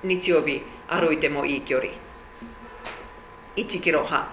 [0.03, 1.91] 日曜日歩いてもいい距離。
[3.55, 4.27] 1キロ半。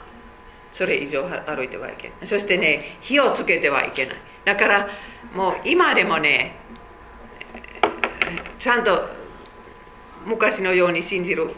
[0.72, 2.26] それ以上歩いてはいけない。
[2.26, 4.16] そしてね火をつけてはいけない。
[4.44, 4.88] だから
[5.34, 6.56] もう今でもね
[8.58, 9.08] ちゃんと
[10.24, 11.50] 昔のように信じる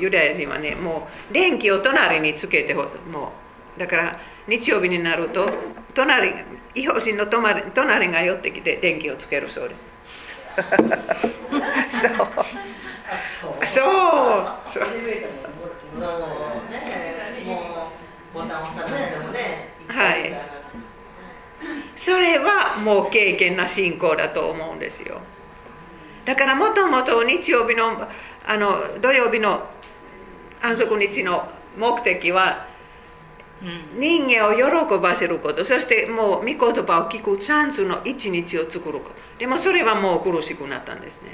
[0.00, 5.50] ユダヤ人はねもう電気を隣につけてもうだから日曜日になると
[5.94, 6.32] 隣
[6.74, 9.92] 違法人の隣隣が寄ってきて電気をつけるそうです。
[12.00, 12.12] そう。
[13.66, 13.86] そう。
[14.72, 14.84] そう。
[19.88, 20.32] はい。
[21.96, 25.20] それはもう経験な信仰だと思うんですよ。
[26.24, 28.08] だからもともと日曜日の
[28.44, 29.66] あの土曜日の
[30.62, 32.71] 安息日の目的はうん
[33.94, 35.64] 人間を喜ばせること。
[35.64, 39.14] そしてもう御言葉を聞くチャンスの一日を作ること。
[39.38, 41.28] でもそれはもう苦しくなったんですね、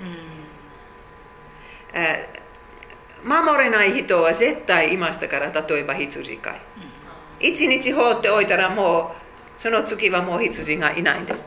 [1.95, 2.49] えー
[3.25, 6.61] 守れない人は絶対いましたから例えば羊飼い。
[7.41, 9.13] 一日放っておいたらも
[9.59, 11.43] うその月はもう羊がいないんです。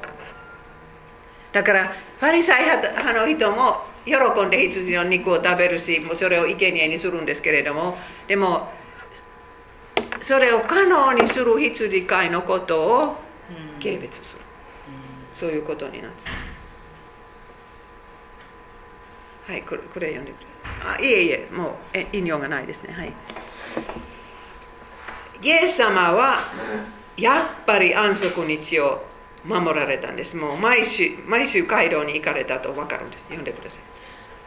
[1.54, 4.16] だからファリサイ派の人も喜
[4.46, 8.70] んで羊の肉を食べるしもうそれを生贄にするんですけれどもでも
[10.22, 13.16] それを可能にする羊飼いのことを
[13.50, 13.82] うん。
[13.82, 14.26] 軽蔑する。
[15.36, 16.30] そういうことになって。
[19.52, 21.04] はいこれこれ読んでください。
[21.04, 22.94] あいえいえもうえ引用がないですね。
[22.94, 23.14] はい。
[25.42, 26.38] イエス様は
[27.18, 29.04] やっぱり安息日を
[29.44, 30.36] 守られたんです。
[30.36, 33.24] もう毎週毎週街道に行かれたと分かるんです。
[33.24, 33.80] 読んでくださ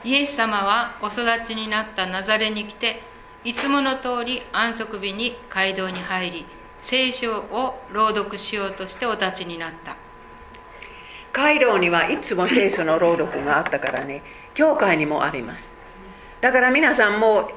[0.05, 0.09] い。
[0.09, 3.03] イエス様はお育ちになったナザレに来て
[3.45, 6.47] いつもの通り安息日に街道に入り
[6.81, 9.97] 聖書を朗読しようとしてお立ちになった。
[11.33, 14.23] 街道にはいつも聖書の朗読があったからね。
[14.55, 15.75] 教会にもあります。
[16.41, 17.51] だから皆さんも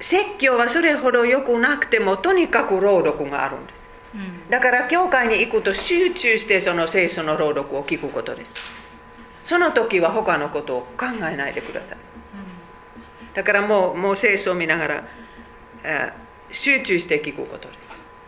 [0.00, 3.86] 説教はそれほど良くなくてもとにかく朗読があるんです。
[4.14, 4.50] うん。
[4.50, 8.54] だから教会に行くと集中してその聖書の朗読を聞くことです。
[9.44, 12.11] その時は他のことを考えないでください
[13.34, 15.04] だからもうもう聖書を見ながら、
[16.50, 17.78] 集中して聞くことです。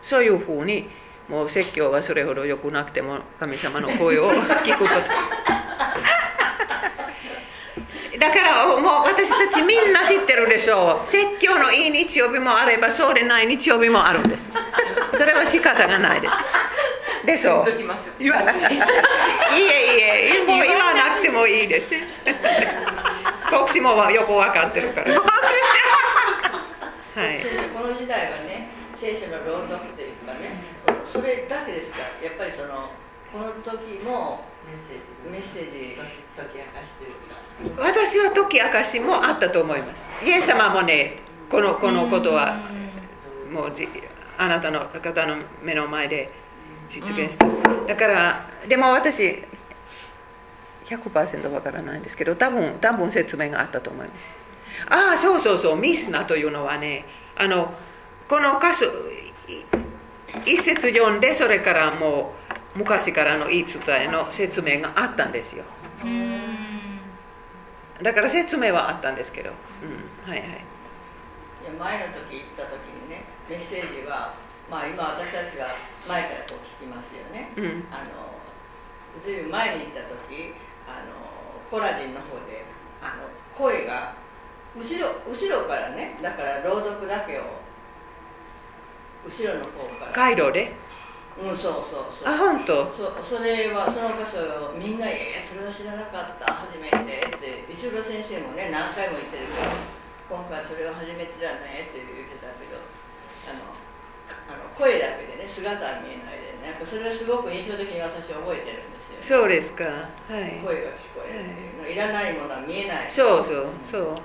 [0.01, 0.89] そういうふうに
[1.27, 4.91] もう説教はそれほど良くなくても神様の声を聞くこと。
[8.19, 11.07] だからもう私たちみんな知ってるでしょう。
[11.09, 14.47] 説教のいい日曜日もあればそうでない日曜日もあるんです。
[15.17, 16.33] それは仕方がないです。
[17.25, 17.73] でしょう。
[18.19, 18.57] 言わないい
[19.57, 21.93] えいえもう言わなくてもいいです。
[23.51, 25.11] 牧師もよく分かってるから。
[25.13, 25.23] はい。
[27.73, 30.75] この時代はね聖書の朗読というかね
[31.05, 32.91] それだけですかやっぱりその
[33.31, 35.15] この時もメッセージ。
[35.25, 35.97] メッセージ
[36.37, 37.11] 解き明かしてる
[37.77, 39.87] 私は時明かしもあったと思いま
[40.21, 40.25] す。
[40.25, 41.17] イエス様もね
[41.49, 42.57] このこのことは
[43.51, 43.73] もう
[44.37, 46.29] あなたの方の目の前で
[46.89, 47.45] 実現した、
[47.87, 49.43] だからでも私
[50.85, 54.19] 100%わからないんですけど多分多分説明があったと思います。
[54.89, 57.05] ああそうそうそうミスナというのはね
[57.37, 57.73] あの
[58.27, 58.91] この箇所
[60.45, 62.33] 一節読んでそれからも
[62.75, 65.63] う昔からの言い伝えの説明があったんですよ。
[68.05, 70.47] だから説明はあったんですけど、うん、はいはい。
[70.47, 74.35] いや前の時行った時にねメッセージは
[74.69, 75.73] まあ今私たちは
[76.07, 77.89] 前からこう聞きますよね、うん。
[77.89, 78.37] あの
[79.25, 80.53] ずいぶん前に行った時
[80.85, 81.17] あの
[81.71, 82.69] コラジンの方で
[83.01, 83.25] あの
[83.57, 84.13] 声が
[84.77, 87.41] 後ろ後ろからねだから朗読だけを
[89.25, 90.11] 後ろの方から。
[90.13, 90.73] 街道で？
[91.35, 92.31] うんそうそうそう。
[92.31, 92.87] あ本当？
[92.95, 94.39] そそれはその箇所
[94.71, 96.95] をみんな「いやいやそれは知らなかった初めて」
[97.27, 99.67] って石黒先生もね何回も言ってるけど
[100.31, 102.79] 今回それは初めてだねって言ってたけど
[103.51, 103.67] あの
[104.47, 109.83] あの声だけでね姿は見えないでねやっぱそれはすごく印象的に私は覚えてるんですよ、そうですか。
[109.83, 109.91] は
[110.39, 110.63] い。
[110.63, 111.89] 声が聞こえるっていうの。
[111.89, 111.95] い。
[111.95, 113.11] らないものは見えない。
[113.11, 114.17] そうそうそう。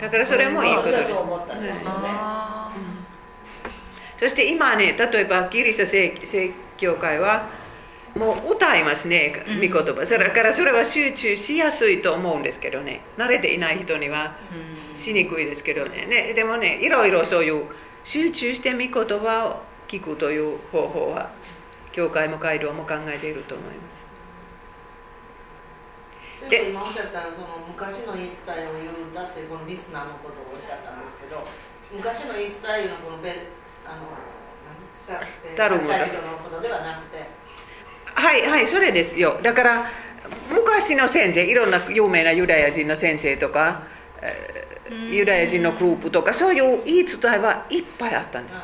[0.00, 1.10] だからそれもいいことです。
[1.10, 2.70] そう思ったんですよね、あ
[4.22, 7.50] そして今ね例えばギリシャ正正教会は
[8.14, 9.56] もう歌いますねうん。
[9.56, 10.06] 御言葉。
[10.06, 13.00] それからそれは集中しやすいと思うんですけどね。
[13.16, 14.36] 慣れていない人には
[14.94, 16.06] しにくいですけどね。
[16.06, 17.64] ねでもねいろいろそういう
[18.04, 21.30] 集中して御言葉を聞くという方法は
[21.90, 23.72] 教会も街道も考えていると思いま
[26.38, 26.48] す。
[26.48, 31.42] 先生今おっしゃったその昔の言い伝えを言うんだってこのリスナーのことをおっしゃったんですけど
[31.90, 33.61] 昔の言い伝えのこのベあの
[35.56, 37.26] タルムだはなくて。
[38.14, 39.38] はいはいそれですよ。
[39.42, 39.86] だから
[40.50, 43.82] 昔の先生いろんな有名なユダヤ人の先生とか
[44.20, 48.60] えーユダヤ人のグループとかそういう言い伝えはいっぱいあったんです。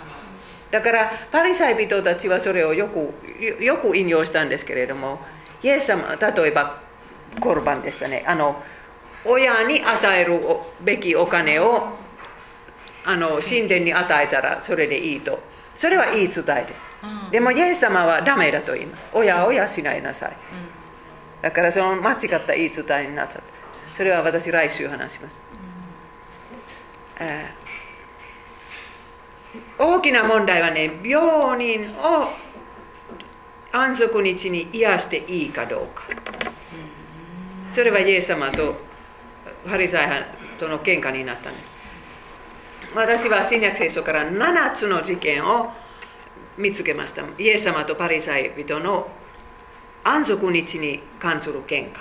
[0.70, 2.98] だからパリサイ人たちはそれをよく
[3.42, 5.18] よよく引用したんですけれども
[5.62, 6.80] イエス様例えば
[7.40, 8.24] コルバンでしたね。
[8.26, 8.62] あの
[9.24, 10.40] 親に与える
[10.82, 11.88] べきお金を
[13.08, 15.40] あの神殿に与えたらそれでいいと。
[15.74, 17.30] それは言い伝えです、うん。
[17.30, 19.04] でもイエス様はダメだと言います。
[19.12, 20.36] 親を養いなさい。
[21.40, 23.42] だからその間違った言い伝えになっちゃった
[23.96, 25.40] それは私来週話します、
[27.20, 27.58] えー
[29.78, 32.28] 大きな問題はね病人を
[33.72, 36.04] 安息日に癒していいかどうか。
[37.74, 38.76] それはイエス様と
[39.64, 41.77] ファリサイ派との喧嘩になったんです
[42.94, 45.72] 私は新約聖書から7つの事件を
[46.56, 47.22] 見つけました。
[47.38, 49.08] イエス様とパリサイ人の
[50.04, 51.98] 安息日に関する喧嘩。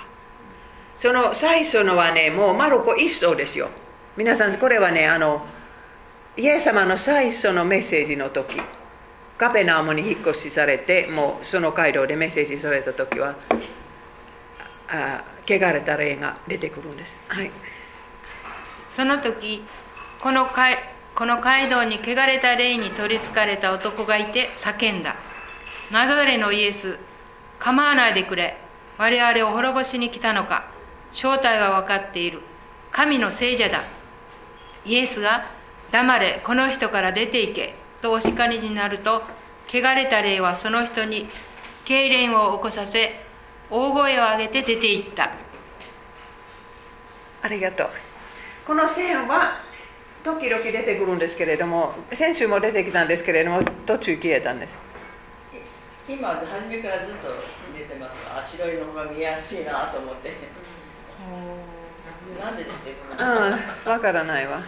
[0.96, 3.68] その最初のはねもうマルコ一章ですよ。
[4.16, 5.44] 皆さんこれはねあの
[6.36, 8.60] イエス様の最初のメッセージの時。
[9.36, 13.36] カペナウムに引っ越しされてもうその街道でメッセージされた時は
[14.88, 17.16] あ汚れた霊が出てくるんです。
[17.28, 17.50] はい。
[18.96, 19.62] その時
[20.20, 20.76] この街
[21.14, 25.14] この街道に汚れた霊に取りつかれた男がいて叫んだ。
[25.92, 26.98] ナザレのイエス
[27.60, 28.56] 構わないでくれ。
[28.98, 30.70] 我々を滅ぼしに来たのか。
[31.12, 32.40] 正体は分かっている。
[32.90, 33.82] 神の聖者だ。
[34.84, 35.50] イエスが
[35.92, 39.22] 黙れこの人から出て行けとお叱りになると
[39.68, 41.26] 汚れた霊はその人に
[41.84, 43.24] 痙攣を起こさせ
[43.70, 45.30] 大声を上げて出て行った。
[47.42, 47.88] ありがとう。
[48.66, 49.67] この線は
[50.24, 54.76] 時々出てくるんですけれども先週も出てきたんですけれども途中消えたんです。
[56.08, 57.28] 今初めからずっと
[57.76, 58.08] 出てま
[58.44, 58.52] す。
[58.56, 60.32] 白いの方が見やすいなと思って。
[62.40, 63.22] なんで出てくるの？
[63.52, 64.62] ああわからないわ。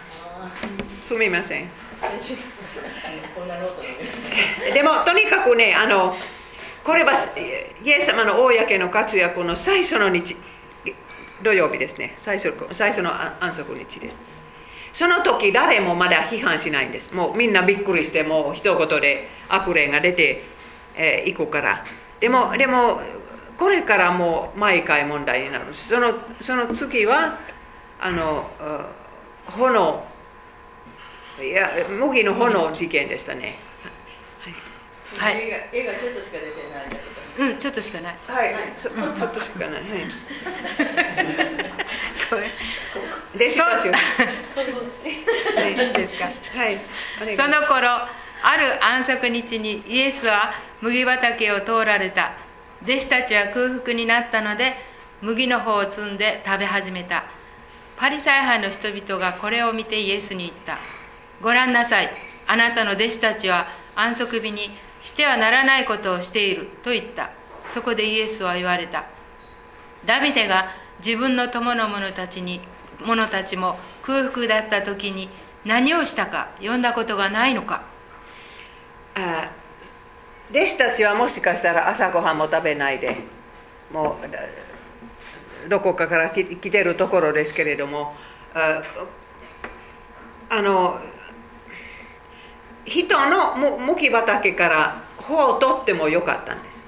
[1.05, 1.69] すみません。
[4.73, 6.15] でもとにかくねあの
[6.83, 7.13] これは
[7.83, 10.35] イエス様の公の活躍の最初の日
[11.43, 12.15] 土曜日ですね。
[12.17, 14.40] 最初最初の安息日です
[14.93, 17.13] その時誰もまだ批判しないんです。
[17.13, 20.37] もうみんなびっくりしてもう一言で悪霊が出てい、
[20.95, 21.85] えー、くから。
[22.19, 23.01] でもでも
[23.57, 27.37] これからもう毎回問題になるそのその次は
[27.99, 28.49] あの
[29.45, 30.03] 炎。
[31.41, 33.57] いや麦の炎事件でしたね。
[35.17, 35.47] はい。
[35.47, 38.15] 絵が絵がちょっとしか出てないんだけどうんちょっとしかない。
[38.27, 39.71] はい、ちょちょっとしかない。
[39.73, 39.81] はい。
[43.35, 43.91] 弟子たちを。
[43.93, 46.25] はい、いい ですか。
[46.25, 46.31] は
[46.69, 46.81] い。
[47.35, 47.89] その頃
[48.43, 52.33] ある安息日にイエスは麦畑を通られた。
[52.83, 54.75] 弟子たちは空腹になったので
[55.21, 57.23] 麦の方を摘んで食べ始めた。
[57.97, 60.79] パリサイ派の人々がこれを見てイエスに言った。
[61.41, 62.11] ご覧なさい。
[62.47, 67.31] あなたの弟子たちは安息日にしてはならないことをしていると言った。
[67.67, 69.05] そこでイエスは言われた。
[70.05, 70.71] ダビデが
[71.03, 72.61] 自分の友の者たちに
[72.99, 75.29] 者たちも空腹だった時に
[75.65, 77.83] 何をしたか読んだことがないのか。
[79.15, 79.51] あ
[80.51, 83.15] 弟子たちはもしかしたら朝ごはんも食べないで、
[83.91, 84.17] も
[85.65, 88.15] うどこかから来てるところですけれども、
[88.53, 88.83] あ
[90.61, 90.99] の
[92.85, 96.81] 人のむ麦畑から穂を取ってもよかったんです。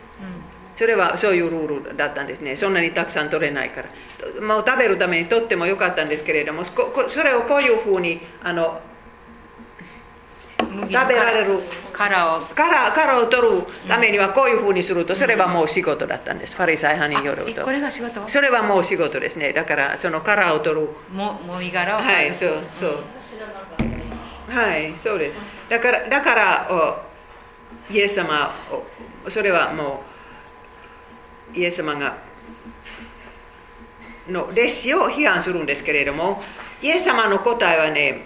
[0.76, 2.58] それはそういうルールだったんですね。
[2.58, 4.46] そんなにたくさん取れないから。
[4.46, 6.74] もう食べるために取ってもよかったんですけれどもそ
[7.24, 8.82] れをこういうふうにあの
[10.58, 11.60] 食べられる
[11.91, 12.41] 殻を。
[12.56, 16.56] 殻殻を取るためにはこういうふうにするとそれはもう仕事だったんです。
[16.56, 17.64] ファリサイ派によると。
[17.64, 18.28] これが仕事？
[18.28, 19.54] それはもう仕事ですね。
[19.54, 20.89] だからその殻を取る。
[21.14, 22.00] ももみ殻を。
[22.00, 23.04] はいそうそう。
[23.30, 23.83] 知らなかった
[24.54, 25.38] はいそうです。
[25.70, 26.68] だからだから
[27.89, 28.54] おイエス様
[29.26, 30.04] おそれはも
[31.56, 32.18] うイエス様が
[34.30, 36.41] の弟子を批判するんですけれども
[36.82, 38.22] イエス様の答えはね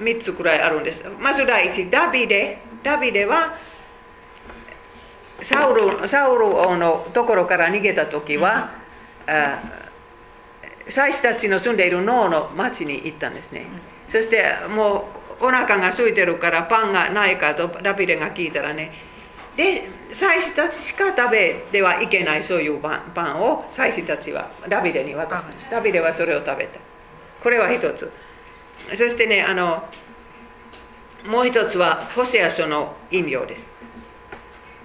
[0.00, 1.04] 3つくらいあるんです。
[1.20, 2.58] まず第一ダビデ。
[2.82, 3.54] ダビデは
[5.42, 8.70] サウルサウル王のところから逃げた時は、
[9.26, 9.60] あ
[10.88, 13.66] 祭司たちの住んでいるノーの町に行ったんですね、
[14.10, 18.92] そしてもうお腹が空いてるからパンがないかとダビデが聞いたらね
[19.58, 25.70] で祭司たちしか食べてはいけないそういうパンパンを祭司たちはダビデに渡すんです。
[25.70, 26.78] ダビデはそれを食べた。
[27.42, 28.10] これは一つ。
[28.90, 29.82] そしてねあの
[31.26, 33.68] もう一つはホセア書の引用です。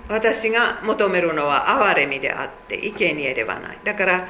[0.09, 3.79] 私が求めるのは憐れみであって生贄ではない。
[3.83, 4.27] だから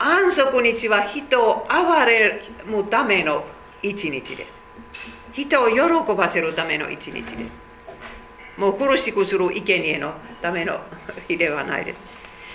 [0.00, 3.44] 安息日は人を憐れむための
[3.82, 4.54] 一日です。
[5.32, 5.80] 人を喜
[6.14, 7.52] ばせるための一日です。
[8.56, 10.80] もう苦しくする生贄のための
[11.28, 12.00] 日ではないです。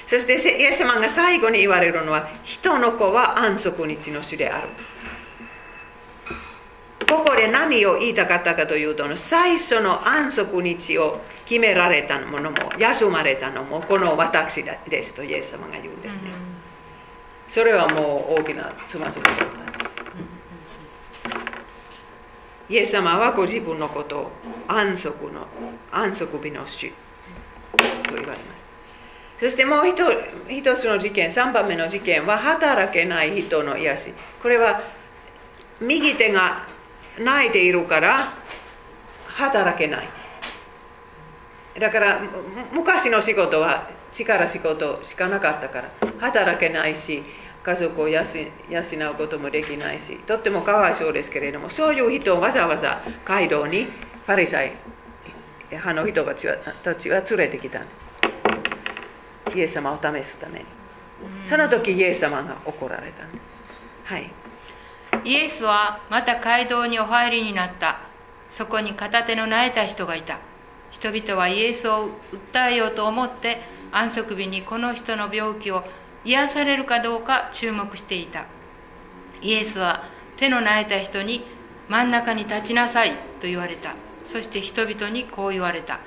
[0.08, 4.70] そしてイエス様が最後に言われるのは人の子は安息日の主である。
[7.08, 16.32] ここで何を言いたかったかというと最初の安息日を決められたものも休まれたのもこの私ですとイエス様が言うんですね、
[17.50, 19.71] それはもう大きなつまずきだった
[22.72, 24.32] イエス様はご自分のことを
[24.66, 25.46] 安息の
[25.92, 26.90] 安息日の主
[28.08, 28.66] と言われます。
[29.42, 29.96] そしてもう一
[30.48, 34.14] 一つの事件3番目の事件は働けない人の癒し。
[34.42, 34.82] これは
[35.82, 36.66] 右手が
[37.20, 38.36] 泣いているから
[39.28, 40.10] 働けない。
[41.78, 42.22] だから
[42.72, 47.22] 昔の仕事は力仕事しかなかったから働けないし
[47.64, 53.88] 家族を養うこともできないしとってもかわいそうですけれどもそういう人をわざわざ街道に
[54.26, 54.74] パリサイ
[55.72, 57.82] 派の人たちはたちは連れてきた。
[59.56, 60.66] イエス様を試すために。
[61.48, 63.42] その時イエス様が怒られたんです。
[64.06, 64.32] はい。
[65.24, 68.02] イエスはまた街道にお入りになった。
[68.50, 70.40] そこに片手の苗えた人がいた。
[70.90, 72.10] 人々はイエスを
[72.54, 73.62] 訴えようと思って
[73.94, 75.86] 安息日にこの人の病気を
[76.24, 78.46] 癒されるかどうか注目していた。
[79.42, 80.04] イエスは
[80.38, 81.46] 手の苗えた人に
[81.90, 83.96] 真ん中に立ちなさいと言われた。
[84.26, 86.00] そして人々にこう言われた。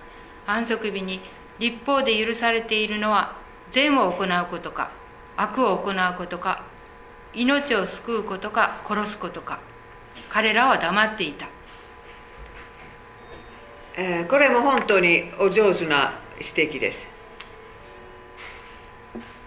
[0.47, 1.21] 安息日に
[1.59, 3.37] 立法で許されているのは
[3.71, 4.91] 善を行うことか
[5.37, 6.65] 悪を行うことか
[7.33, 9.59] 命を救うことか殺すことか。
[10.29, 11.49] 彼らは黙っていた、
[13.97, 17.14] えー、これも本当にお上手な指摘です。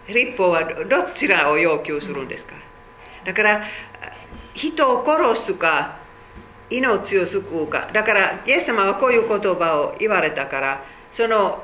[0.07, 2.55] 立法はどちらを要求するんですか？
[3.25, 3.63] だから
[4.53, 5.97] 人を殺すか
[6.69, 7.89] 命を救うか。
[7.93, 11.63] だからイエス様はこういう言葉を言われたからその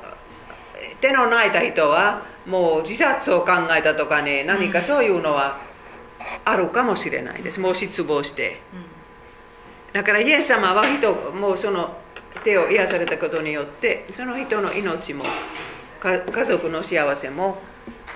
[1.02, 5.60] 手の泣いた人はもう自殺を考えたとかね何かそういうのは
[6.46, 7.60] あるかもしれないです。
[7.60, 8.62] もう失望して、
[9.92, 11.98] だからイエス様は人もうその
[12.44, 15.26] 手を癒されたことによってその人の命も
[16.02, 17.58] 家族の幸せも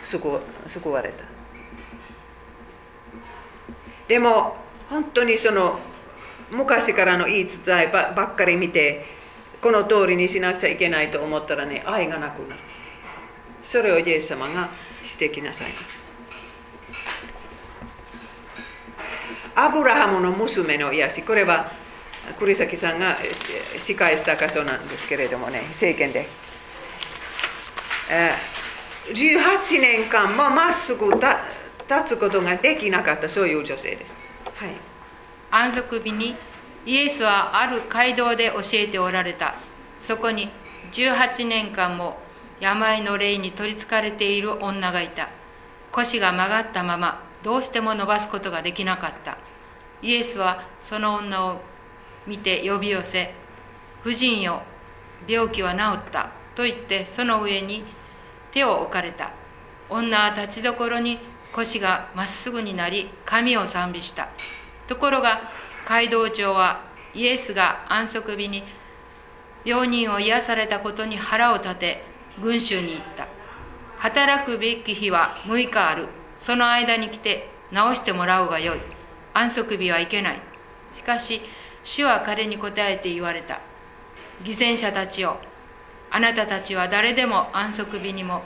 [0.09, 1.23] 救われた。
[4.07, 4.55] でも
[4.89, 5.79] 本当にその
[6.49, 9.03] 昔からの言い伝えばっかり見て
[9.61, 12.61] この通りにしなくちゃいけないと思ったらね愛がなくなる。
[13.65, 14.69] それをイエス様が
[15.03, 15.67] してきなさい。
[19.55, 21.21] アブラハムの娘の癒し。
[21.23, 21.71] これは
[22.39, 23.17] 栗崎さんが
[23.77, 26.27] 司会した箇所なんですけれどもね政権で、
[28.09, 28.31] え
[29.13, 31.25] 18年間もまっすぐ立
[32.07, 34.15] つことができなかったそういう女性です、
[34.55, 34.71] はい、
[35.51, 36.35] 安息日に
[36.87, 39.55] イエスはある街道で教えておられた。
[39.99, 40.49] そこに
[40.93, 42.17] 18年間も
[42.61, 45.27] 病の霊に取りつかれている女がいた。
[45.91, 49.37] 腰が曲がったままどうしても伸ばすことができなかった。
[50.01, 51.59] イエスはその女を
[52.25, 53.33] 見て呼び寄せ
[54.03, 54.61] 「婦人よ
[55.27, 57.83] 病気は治った」と言ってその上に
[58.51, 59.31] 手を置かれた。
[59.89, 61.19] 女は立ちどころに
[61.53, 64.29] 腰がまっすぐになり神を賛美した。
[64.87, 65.41] ところが
[65.87, 66.81] 街道長は
[67.13, 68.63] イエスが安息日に
[69.65, 72.03] 病人を癒されたことに腹を立て
[72.41, 73.27] 群衆に言った。
[73.97, 76.07] 働くべき日は6日ある。
[76.39, 78.79] その間に来て治してもらうがよい。
[79.33, 80.39] 安息日はいけない。
[80.93, 81.41] しかし
[81.83, 83.59] 主は彼に答えて言われた。
[84.43, 85.39] 偽善者たちよ
[86.09, 88.41] あなたたちは誰でも安息日にも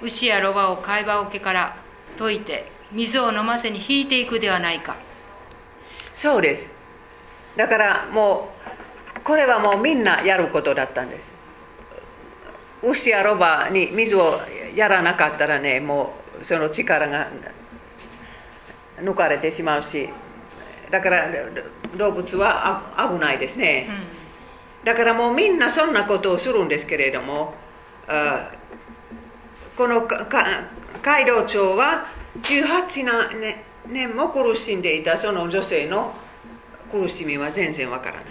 [0.00, 1.76] 牛やロバを貝羽桶から
[2.18, 4.96] 解いて水を飲ませに引いていくではないか。
[6.14, 6.68] そうです。
[7.56, 8.50] だからも
[9.16, 11.30] うこれはもうみんなやることだったんです。
[12.82, 14.40] 牛やロバに水を
[14.74, 17.28] やらなかったらねもうその力が
[19.00, 20.08] 抜かれてしまうし
[20.90, 21.28] だから
[21.96, 23.86] 動物は危ないですね、
[24.16, 24.21] うん
[24.84, 27.54] だからもうみんなそんなことをするんですけれども
[29.76, 30.06] この
[31.02, 32.06] 街道長は
[32.40, 33.06] 18
[33.88, 36.14] 年も苦しんでいたその女性の
[36.90, 38.24] 苦しみは全然わからない。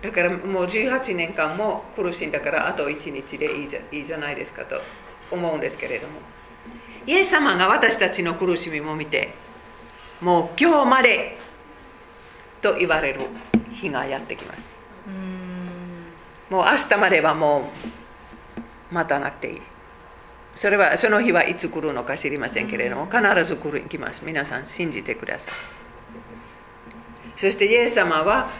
[0.00, 4.80] だからもう18年間も苦しんだからあと1日でいいじゃいいじゃないですかと
[5.30, 6.20] 思うんですけれども。
[7.06, 9.32] イエス様が私たちの苦しみも見て
[10.20, 11.38] もう今日まで
[12.60, 13.20] と言われる。
[13.80, 14.60] 日がやってきます。
[16.50, 17.70] もう明日まではも
[18.90, 19.62] う待たなくていい。
[20.56, 24.24] それはその日はいつ来るのか知りませんけれども必ず来る来ます。
[24.24, 25.54] 皆さん信じてください。
[27.36, 28.50] そしてイエス様は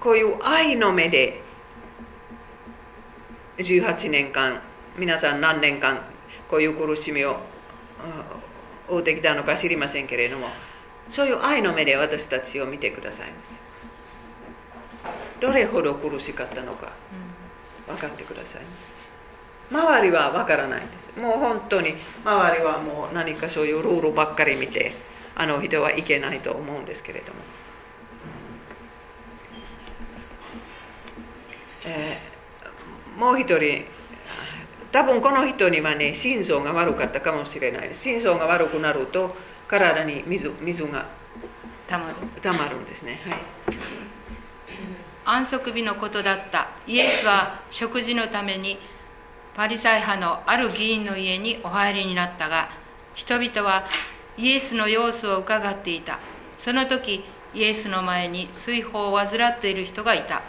[0.00, 1.42] こういう愛の目で
[3.58, 4.60] 18年間
[4.96, 6.04] 皆さん何年間
[6.48, 7.38] こういう苦しみを
[8.88, 10.48] 負ってきたのか知りませんけれども
[11.10, 13.63] そういう愛の目で私たちを見てくださいます
[15.44, 16.88] どれほど苦しかったのか
[17.86, 18.62] 分かってください
[19.70, 21.20] 周りは分からないんです。
[21.20, 24.94] もう本当に周りはもう何かそういうルールばっかり見て
[25.34, 27.40] あの人はいけないと思うんですけれども、
[31.86, 33.84] えー、もう一人
[34.92, 37.94] 多分この人にはね心臓が悪かったかもしれない。
[37.94, 39.36] 心臓が悪くなると
[39.68, 41.06] 体に水水が
[41.86, 42.14] たまる。
[42.40, 43.20] たまるんですね。
[43.26, 44.03] はい
[45.26, 46.68] 安息日のことだった。
[46.86, 48.78] イエスは食事のために
[49.54, 52.68] パリサイ派のある議員の家にお入りになったが
[53.14, 53.84] 人々は
[54.36, 56.18] イエスの様子を伺っていた。
[56.58, 60.42] その時イエスの前に水泡を患っている人がいた。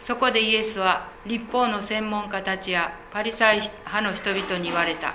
[0.00, 5.14] そこでイエスは立法の専門家たちやパリサイ派の人々に言われた。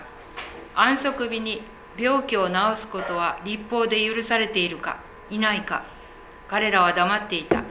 [0.74, 1.62] 安息日に
[1.97, 4.97] 病気を治すことは立法で許されているか
[5.30, 5.84] いないか
[6.47, 7.64] 彼らは黙っていた。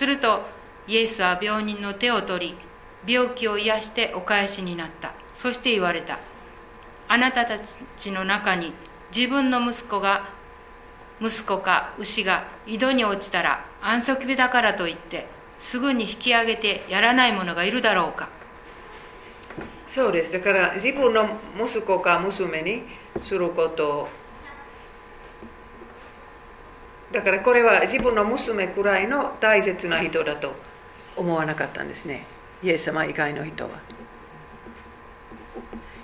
[0.00, 0.46] すると
[0.86, 2.56] イエスは病人の手を取
[3.04, 5.12] り病気を癒してお返しになった。
[5.34, 6.18] そして言われた。
[7.06, 7.58] あなたた
[7.98, 8.72] ちの中に
[9.14, 10.30] 自分の息子が
[11.20, 15.26] 息子か牛が井戸に落ちたら安息日だからといって
[15.58, 18.30] すぐに引き上げてやらない者がいるだろうか。
[19.86, 20.32] そうです。
[20.32, 21.28] だから自分の
[21.62, 22.84] 息子か娘に
[23.22, 24.08] することを
[27.12, 30.54] だからこれは自分の娘くらいの大切な人だと
[31.16, 32.24] 思わなかったんですね。
[32.62, 33.70] イエス様以外の人は。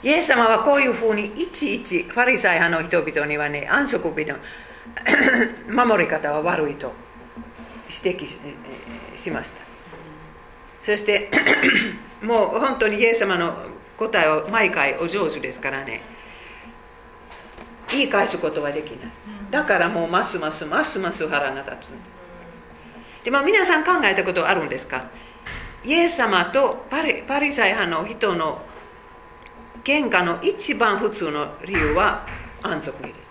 [0.03, 4.37] イエス様はこういうふうにいちいちファリサイ派の人々にはね安息日の
[5.87, 6.93] 守り方は悪いと
[8.05, 8.27] 指摘
[9.17, 9.63] しました。
[10.85, 11.31] そして
[12.23, 13.57] もう本当にイエス様の
[13.97, 16.03] 答えは毎回お上手ですからね。
[17.91, 19.36] 言い返すことはできない。
[19.51, 23.24] だからもうますますますます腹が立つ。
[23.24, 25.05] でも皆さん考えたことあるんですか？
[25.84, 28.62] イエス様とパリパリサイ派の人の
[29.84, 32.26] 喧嘩の一番普通の理由は
[32.62, 33.28] 安息日です。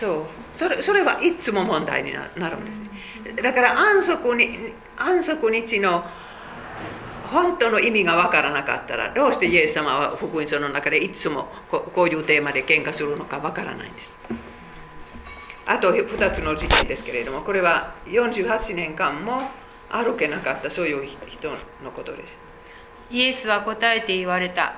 [0.00, 0.24] そう。
[0.58, 6.04] それそれはいつも問題になるんですだから安息に安息日の
[7.30, 14.10] 本当の意味が分からなかったらどうしてイエス様は福音書の中でいつもこういうテーマで喧嘩するのか分からないんです。
[15.66, 19.42] あと2つの事件ですけれどもこれは48年間も
[19.90, 21.50] 歩けなかったそういう人
[21.84, 22.38] のことです。
[23.10, 24.74] イエスは答えて言われた。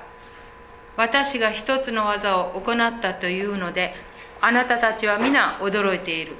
[0.97, 3.93] 私が一つの技を行ったというので
[4.41, 6.33] あなたたちは皆驚いている。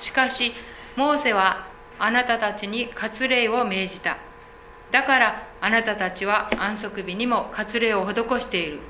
[0.00, 0.52] しかし
[0.96, 4.16] モーセはあなたたちに割礼を命じた。
[4.90, 8.80] だからあなたたちは安息日にも割礼を施している。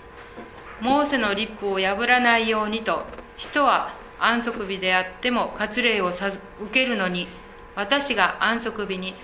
[0.81, 3.05] モーセの立法を破らないようにと
[3.37, 6.39] 人は安息日であっても割礼を受
[6.73, 7.29] けるのに
[7.77, 9.15] 私が安息日に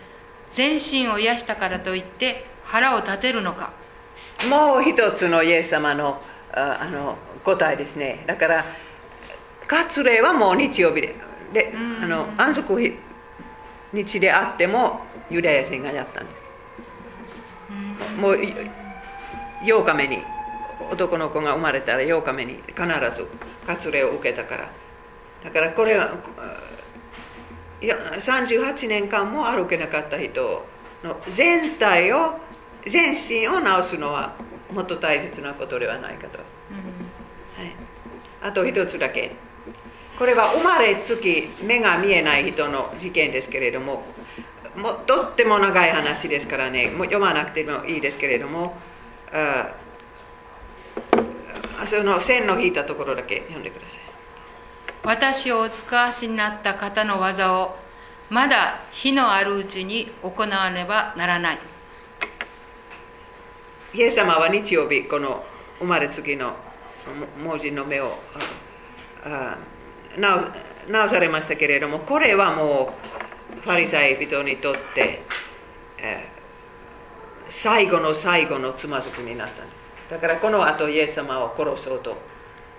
[0.52, 3.72] 全身を癒したからといって腹を立てるのか。
[4.50, 6.20] もう一つのイエス様の
[6.52, 8.24] あの答えですね。
[8.26, 8.66] だから
[9.66, 11.14] 割礼はもう日曜日で
[11.54, 11.72] で、
[12.02, 12.94] あの安息
[13.94, 16.37] 日であってもユダヤ人がやったんです
[18.18, 18.34] もう
[19.62, 20.22] 8日目に
[20.90, 22.82] 男の子が生まれたら8日目に必
[23.14, 23.26] ず
[23.66, 24.70] 割礼を受けたから。
[25.44, 26.16] だからこれは
[27.80, 30.64] いや38年間も歩けなかった人
[31.04, 32.38] の全体を
[32.84, 34.34] 全身を治すのは
[34.72, 36.46] もっと大切なことではないかと、はい、
[38.42, 39.32] あと一つだけ。
[40.18, 44.02] これは生まれつき目が見えない人の事件ですけれども
[44.78, 46.90] もとっても長い話ですからね。
[46.90, 48.76] もう読まなくてもいいですけれども。
[49.32, 49.74] あ
[51.86, 54.00] その線の引いたところだけ読んでください。
[55.04, 57.76] 私をお使わしになった方の技を
[58.30, 61.58] まだ火のあるうちに行わねばならない。
[63.94, 65.44] イエス様は日曜日この
[65.78, 66.54] 生まれつきの
[67.42, 68.18] 文字の目を
[70.18, 73.17] 直されましたけれどもこれはもう
[73.62, 75.22] ファリサイ人にとって、
[75.98, 79.78] えー、最後の最後のつまずきになったんです。
[80.10, 82.16] だからこの後イエス様を殺そうと、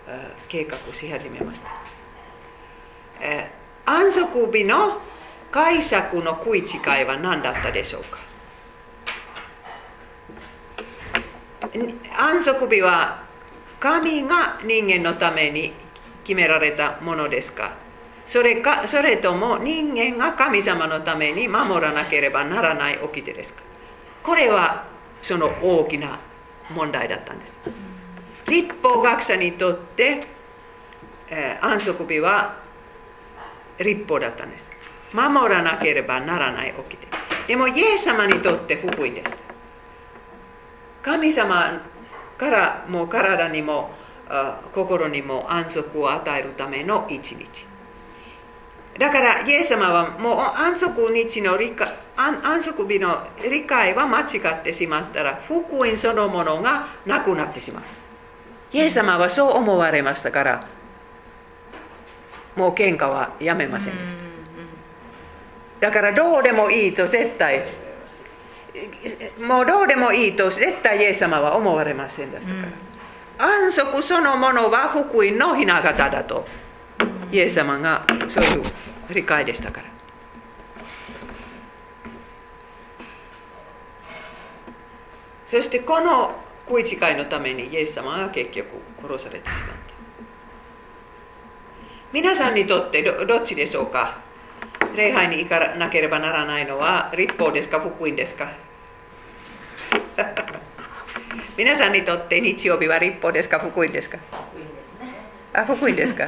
[0.07, 1.69] えー、計画し始めました、
[3.21, 4.99] えー、安息日の
[5.51, 6.63] 解釈の食い違
[7.01, 8.19] いは何だったでしょうか？
[12.17, 13.23] 安息日は
[13.79, 15.73] 神が人間のために
[16.23, 17.73] 決められたものですか？
[18.29, 23.63] それかそれとも人間が神様のために守らなければならない掟ですか？
[24.21, 24.85] これは
[25.23, 26.19] その大きな
[26.69, 27.57] 問題だったんです。
[28.47, 30.21] 立法学者にとって、
[31.29, 32.59] えー、安息日は
[33.79, 34.71] 立法だったんです。
[35.11, 37.07] 守らなければならない起きて
[37.47, 39.35] でもイエス様にとって福音です。
[41.01, 41.81] 神様
[42.37, 43.89] からもう体にも
[44.71, 47.68] 心にも安息を与えるための一日。
[48.97, 51.87] だからイエス様はもう安息日の理解
[52.17, 57.83] 安息日の理解は間違ってしまったら福音そのものがなくなってしまう。
[58.73, 60.67] イエス様はそう思われましたから
[62.55, 64.15] もう喧嘩はやめませんでし
[65.79, 65.87] た。
[65.87, 67.63] だからどうでもいいと絶対
[69.41, 72.67] もうどうでもいいと絶対イエス様は思われませんでしたか
[73.39, 76.45] ら、安息そのものは福音のひな形だと。
[77.31, 78.63] イエス様がそういう
[79.13, 79.87] 理解でしたから。
[85.47, 86.35] そしてこの
[86.67, 88.67] 食い違いのためにイエス様が結局
[89.01, 89.73] 殺されてしまった。
[92.13, 94.19] 皆さんにとってどっちでしょうか？
[94.95, 98.49] 礼拝に行かなければならないのは立法ですか福音ですか？
[101.57, 104.17] 皆さんにとって日曜日は立法ですか福音ですか？
[104.31, 105.13] 福音ですね。
[105.53, 106.27] あ福音ですか？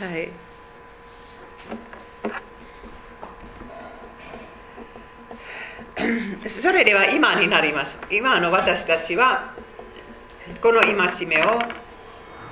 [0.00, 0.30] はい。
[6.62, 7.98] それでは今になります。
[8.10, 9.52] 今の私たちは
[10.62, 10.94] この戒
[11.26, 11.60] めを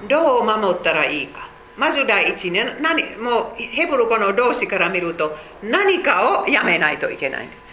[0.06, 1.48] どう守ったらいいか。
[1.78, 7.66] まず第一に何もうヘブル語の動詞から見ると何かをやめないといけないんです。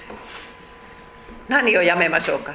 [1.49, 2.53] 何をやめましょうか。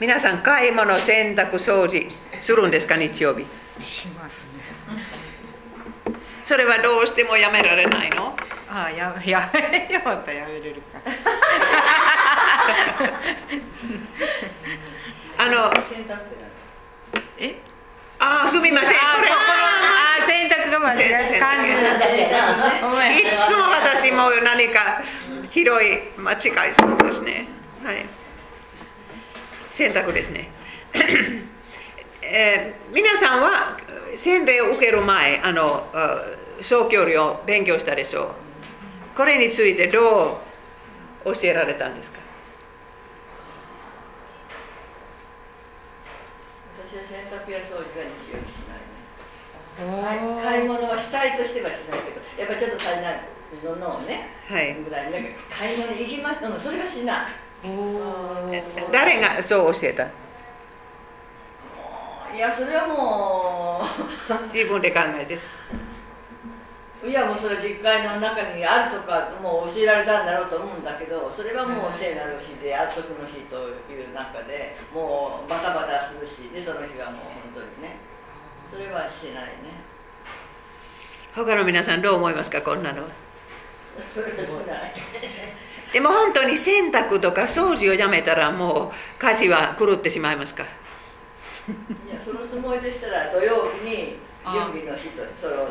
[0.00, 2.08] 皆さん買い物洗濯掃除
[2.40, 3.44] するんですか日曜日。
[3.82, 4.55] しますね。
[6.46, 8.36] それはどうしてもやめられないの？
[8.70, 11.00] ああややめようとやめれるか。
[15.38, 15.72] あの
[17.38, 17.56] え？
[18.18, 18.90] ああすみません。
[18.90, 21.74] これああ洗濯がまで感じい
[23.46, 25.02] つも私も何か
[25.50, 26.38] 広い間違い
[26.78, 27.46] そうですね。
[27.84, 28.06] はい。
[29.72, 30.50] 洗濯ですね。
[32.22, 33.76] えー、皆さんは
[34.16, 35.86] 洗礼を受ける前あの
[36.62, 38.28] 総教理を勉強したでしょう。
[39.16, 40.40] これについてど
[41.24, 42.18] う教えられたんですか？
[46.88, 50.42] 私は洗濯や掃除は日曜日しないね。
[50.42, 53.20] 買い物はしたいとしてはしないけどやっぱりちょっと足りない
[53.64, 55.12] ののをね、はい、ぐらい
[55.50, 57.26] 買い物に行きますうんそれはしない。
[58.92, 60.04] 誰がそう教えた？
[62.34, 63.86] いやそれはもう。
[64.54, 65.38] 自分で考えて
[67.06, 73.56] いやもうそれ実会の中にあるとかもう教えられたんだろうと思うんだけどそれはもう聖なる日で安息の日と
[73.92, 77.20] いう中でもうバタバタするしでその日はもう
[77.54, 77.96] 本当にね。
[78.72, 79.86] それはしないね。
[81.34, 83.04] 他の皆さんどう思いますかこんなの
[84.10, 84.36] それはし
[84.66, 84.92] ない。
[85.92, 90.64] でも本当に洗濯とか掃除をやめたらもう家事は狂ってしまいますか？
[90.64, 90.66] い
[92.12, 94.16] やそのつもりでしたら土曜日に
[94.50, 95.66] 準備の日とそのあ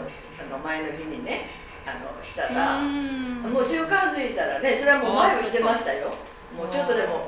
[0.55, 1.51] の前の日にね
[1.85, 6.15] あのしたらもう習慣づいたらねそれはもう前もしてましたよ。
[6.55, 7.27] もうちょっとでも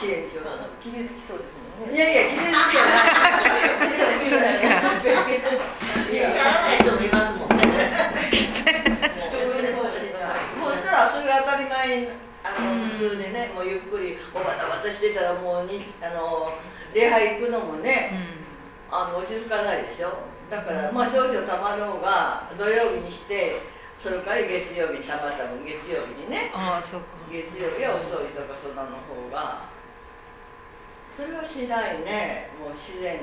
[0.00, 0.50] きれいにしよう。
[0.82, 1.94] きれい好きそうですもんね。
[1.94, 2.54] いやいやきれい。
[2.54, 2.74] 好き
[4.28, 4.58] じゃない。
[6.10, 6.16] い。
[6.16, 6.76] ややらない。
[6.76, 7.08] 人もい。
[7.08, 7.64] ますもんね
[10.58, 12.08] もうしたらそれが当たり前
[12.42, 16.52] あの普通でねもうゆっくりおバタバタしてたらもうにあの
[16.92, 18.10] 礼拝行くのもね、
[18.90, 19.84] うん、あの落ち着かない。
[19.84, 23.62] でしょだから、まあ少々たまろうが土曜日にして
[23.98, 26.50] それから月曜日にたまった分月曜日にね。
[26.54, 27.06] あそうか。
[27.30, 29.62] 月曜日は遅いとかそんなの方が。
[31.16, 32.50] それはしないね。
[32.60, 33.20] もう自然に。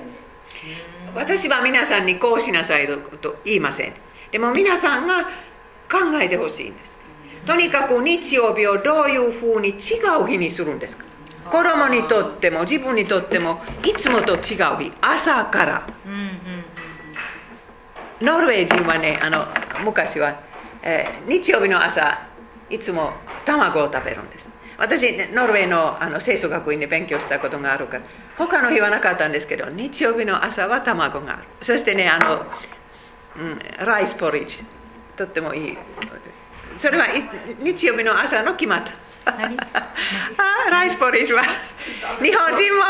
[1.13, 3.93] 私は皆さんにこうしなさいと言いません。
[4.31, 5.23] でも皆さんが
[5.89, 6.97] 考えてほしいんです。
[7.45, 11.05] とにかく日曜日をどういうふうに違う日にするんですか。
[11.45, 14.39] 子供にとっても自分にとってもいつもと違う
[14.79, 14.93] 日。
[15.01, 15.87] 朝から、
[18.21, 19.45] ノルウェー人はねあの
[19.83, 20.39] 昔は、
[20.83, 22.21] えー、日曜日の朝
[22.69, 23.11] いつも
[23.45, 24.47] 卵を食べるんです。
[24.77, 28.03] 私ノルウェーのあの清楚学院で勉強したことがあるから
[28.37, 31.43] 他の日はなかったんですけど日曜日の朝は卵がある。
[31.61, 32.45] そしてねあの、
[33.37, 34.57] うん、ライスポリッジ
[35.15, 35.77] とってもいい。
[36.79, 37.07] それは
[37.59, 39.10] 日曜日の朝の決まった。
[39.25, 41.43] あライスポリッジは。
[42.21, 42.83] 日本人も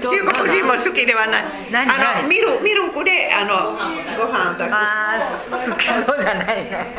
[0.00, 1.44] 中国人も好きではない。
[1.72, 3.72] あのミルミルクであの
[4.16, 5.18] ご飯を食べるあ
[5.50, 6.96] 好きそうじゃないね。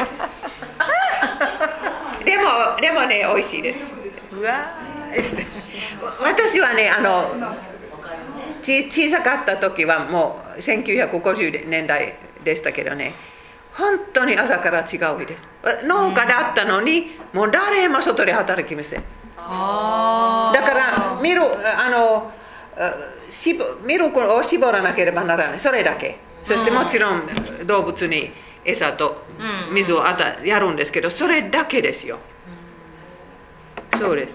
[2.25, 2.43] でも
[2.81, 3.79] でもね美味しいです。
[4.31, 4.71] うわ
[6.19, 7.25] 私はねあの
[8.61, 13.13] ち小さかった時はもう1950年代でしたけどね
[13.77, 15.47] 本当に朝から違う日です。
[15.85, 19.01] 農家だったのにもう誰も外で働きません。
[19.01, 19.05] だ
[19.43, 22.31] からミルあの
[23.29, 25.59] しぼミルクを絞らなければならない。
[25.59, 26.17] それだけ。
[26.43, 27.27] そしてもちろん
[27.65, 28.31] 動物に
[28.63, 29.25] 餌と
[29.71, 32.17] 水をあたやるんですけどそれだけですよ。
[33.99, 34.33] そうです。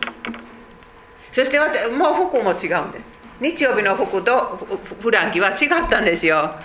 [1.32, 3.08] そしてもう服も違うんです。
[3.40, 4.58] 日曜日の服と
[4.98, 6.56] ふ普段着は違ったんですよ。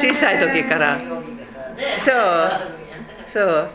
[0.00, 0.98] 小さい時から
[2.04, 3.28] そう。
[3.28, 3.70] そう。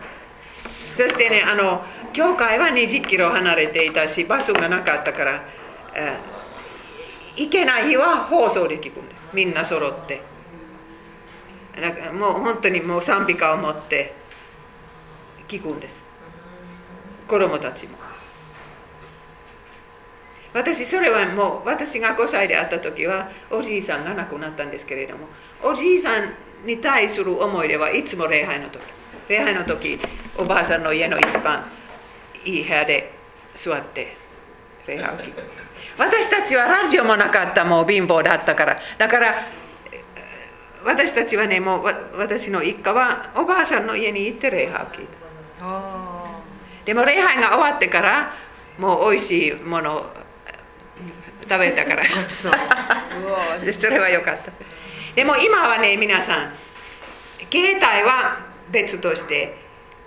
[0.95, 1.83] そしてねあの
[2.13, 5.43] 教会は2 0キロ離れていたしバスがなかったから、
[5.95, 6.35] えー
[7.37, 9.25] 行けない日は放送で聞くんです。
[9.33, 10.21] みんな揃って。
[11.79, 14.13] だからもう本当にもう賛美歌を持って
[15.47, 15.97] 聞くんです。
[17.27, 17.97] 子供たちも。
[20.53, 25.27] 私それはもう私が5歳で会った時はおじいさんが亡くなったんですけれども
[25.61, 26.33] おじいさん
[26.65, 28.81] に対する思い出はいつも礼拝の時
[29.29, 29.99] 礼拝の時
[30.37, 31.65] おばあさんの家の一番
[32.43, 33.11] いい部屋で
[33.55, 34.15] 座って
[34.87, 35.41] 礼拝を聞く
[35.97, 39.47] 私たちはラジオもなかったもう貧乏だったからだから
[40.83, 41.83] 私たちはねもう
[42.17, 45.15] 私の一家はおばあさんの家に行って礼拝を聞いた
[46.85, 48.33] でも礼拝が終わってから
[48.77, 50.05] もう美味しいものを
[51.47, 52.49] 食べたからそ
[53.87, 54.51] れは良かった
[55.15, 56.53] でも今はね皆さん
[57.51, 59.55] 携帯は別として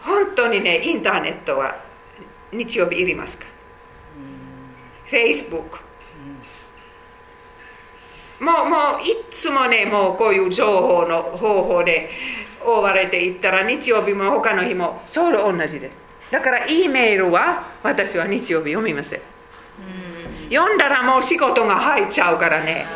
[0.00, 1.76] 本当にねインターネットは
[2.52, 3.46] 日曜日いりますか
[5.10, 5.80] ？Facebook
[8.40, 12.10] もうもういつもねもうこういう情報の方法で
[12.64, 15.98] 覆われていったら日曜日も他の日もちょうど同じです。
[16.30, 19.20] だから E メールは私は日曜日読みません
[20.50, 22.86] 読んだらもう仕事が入っちゃうからね。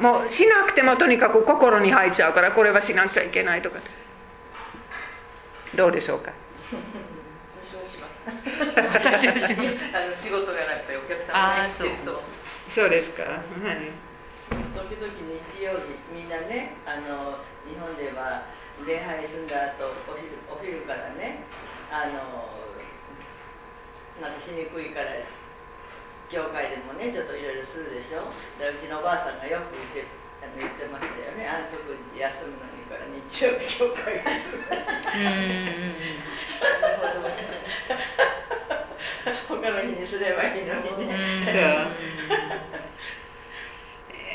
[0.00, 3.78] もうしなくてもとにかく心に入っちゃうからこれはしなくちゃいけないとか。
[5.74, 6.32] どうでしょうか？
[8.92, 9.84] 私はします。
[9.94, 12.22] あの仕事がなくてお客さんが入ってると。
[12.70, 12.90] そう。
[12.90, 13.40] ですか、はい、
[14.50, 15.08] 時々
[15.56, 18.44] 日曜日みんなねあの日本では
[18.86, 21.44] 礼拝済んだ後お昼お昼からね
[21.90, 22.12] あの
[24.20, 25.06] なんかしにくいから
[26.30, 28.28] 教会でもねちょっといろいろするでしょ？
[28.60, 30.12] でうちのおばあさんがよく言って
[30.44, 31.48] あの言ってましたよね。
[31.48, 31.80] 安息
[32.14, 34.60] 日休むのにから日曜日教会がする
[39.48, 41.16] 他の日にすればいいのにね。
[41.46, 41.52] そ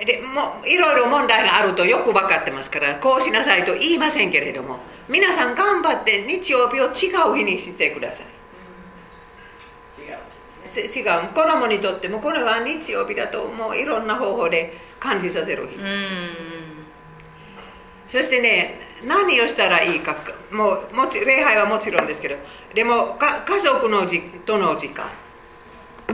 [0.01, 8.25] うでもいろいろ問題があるとよく分かってますからこうしなさいと言いませんけれども皆さん頑張って日曜日を違う日にしてください
[10.81, 15.77] 違う子供にとってもこれは日曜日だともういろんな方法で感じさせる日
[18.07, 20.15] そしてね何をしたらいいか
[20.51, 22.35] もうもち礼拝はもちろんですけど
[22.73, 25.05] でも家族のじとの時間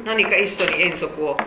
[0.06, 1.38] 何か一緒に遠足を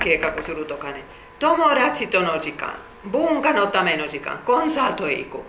[0.00, 1.02] 計画するとかね
[1.38, 5.42] 友達との時間文化のための時間コンサートへ行く、うん、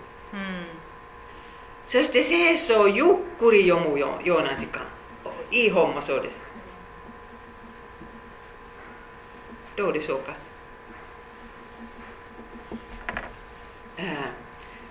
[1.88, 3.06] そして聖書をゆっ
[3.38, 4.84] くり読むような時間
[5.52, 6.42] いい本もそうです
[9.82, 10.36] どうでしょうか？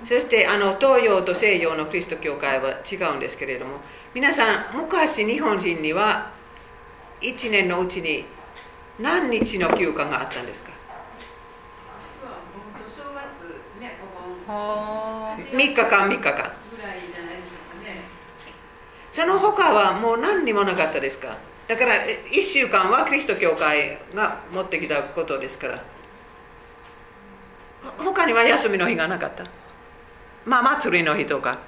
[0.04, 3.76] そしてあの東洋と西洋のキリスト教会は違うんですけれども
[4.14, 6.32] 皆さん昔日本人には
[7.20, 8.24] 1年のうちに
[8.98, 10.70] 何日の休暇があったんですか
[14.48, 16.52] ？3日間3日間。
[19.12, 21.36] その他はもう何にもなかったですか？
[21.70, 25.78] だから1週間はキリスト教会が持ってきたことですから。
[27.94, 29.46] 他には休みの日がなかった。
[30.44, 31.62] まあ祭りの日とか。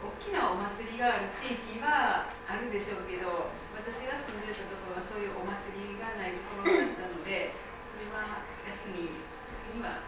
[0.00, 7.52] 大きなお祭りがある地域はあるでしょうけど私が住んでたところはそういうお祭りがないところだったので
[7.84, 8.40] それは
[8.72, 10.00] 休みには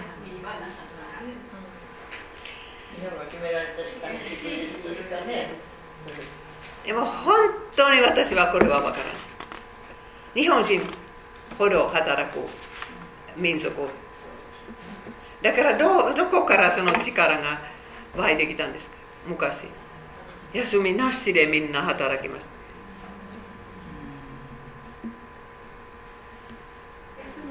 [0.00, 5.71] 休みはなかった、日本が決められた時間にというかね
[6.84, 9.14] でも本当に私はこれは分からない。
[10.34, 10.80] 日本人
[11.58, 12.40] ほど働く
[13.36, 13.74] 民族
[15.42, 17.60] だからどどこからその力が
[18.16, 18.94] 湧いてきたんですか？
[19.26, 19.66] 昔。
[20.52, 22.50] 休みなしでみんな働きました。
[27.24, 27.46] 休む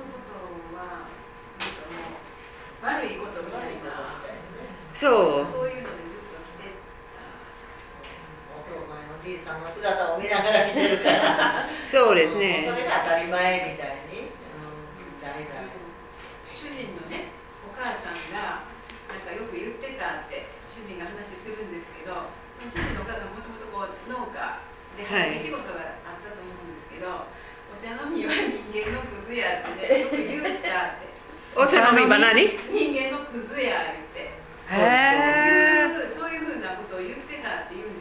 [9.22, 10.50] ことは悪いこと
[10.82, 12.66] みたいなそうそういうのでずっと来て そうですね。
[12.66, 15.70] それが当たり前みたいに、うん、代々
[16.48, 17.30] 主人のね
[17.66, 18.66] お母さんが
[19.10, 24.60] なんかよく言ってたって主人が話するんですけどその主人のお母さんもともとこう農家
[24.98, 25.36] ではい。
[25.36, 27.08] 畑仕事があったと思うんですけど、
[27.72, 31.08] お茶飲みは人間のクズやってね よく言ったって。
[31.56, 32.58] お茶飲みは何？
[32.58, 34.36] 人間のクズや言って。
[34.72, 38.01] へえそういうふうなことを言ってたって言うんで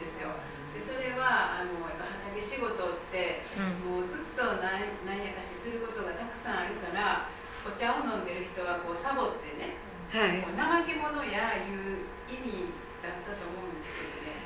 [1.01, 3.41] れはあのやっぱ畑仕事って
[3.81, 7.25] もうずっと何何やかしすることがたくさんあるから
[7.65, 9.77] お茶を飲んでる人はこうサボってね、
[10.09, 10.41] はい。
[10.41, 14.45] こう怠け者やいう意味だったと思うんですけどね。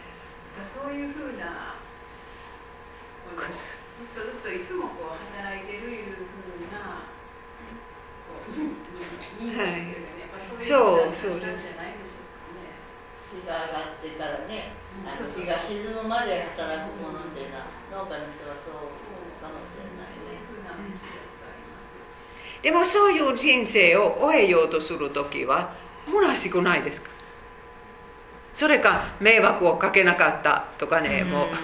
[0.64, 1.76] そういうふうな
[3.28, 7.08] このずっとずっといつもこう働いてるいうふうな
[8.28, 8.68] こう人
[9.40, 12.76] 人間っていうかね、やっぱそういうふうな感じじゃないでしょうかね。
[13.32, 18.76] 日が上がってからね、日が沈むまで働くものっていうのは農家の人はそう。
[19.42, 20.16] かもしれない。
[22.64, 25.76] でもそういう人生を終えようとする時は
[26.08, 27.12] 虚しくないですか？
[28.56, 31.50] それか迷惑をかけなかったとかね、もう。
[31.54, 31.62] 自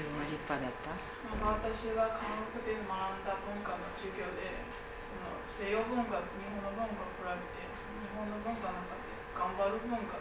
[0.00, 0.88] 分は立派だった？
[1.36, 4.56] まあ私が韓国で学んだ文化の授業で
[5.04, 7.68] その西洋文化と日本の文化を比べて
[8.00, 10.16] 日本の文化の中で頑張る文化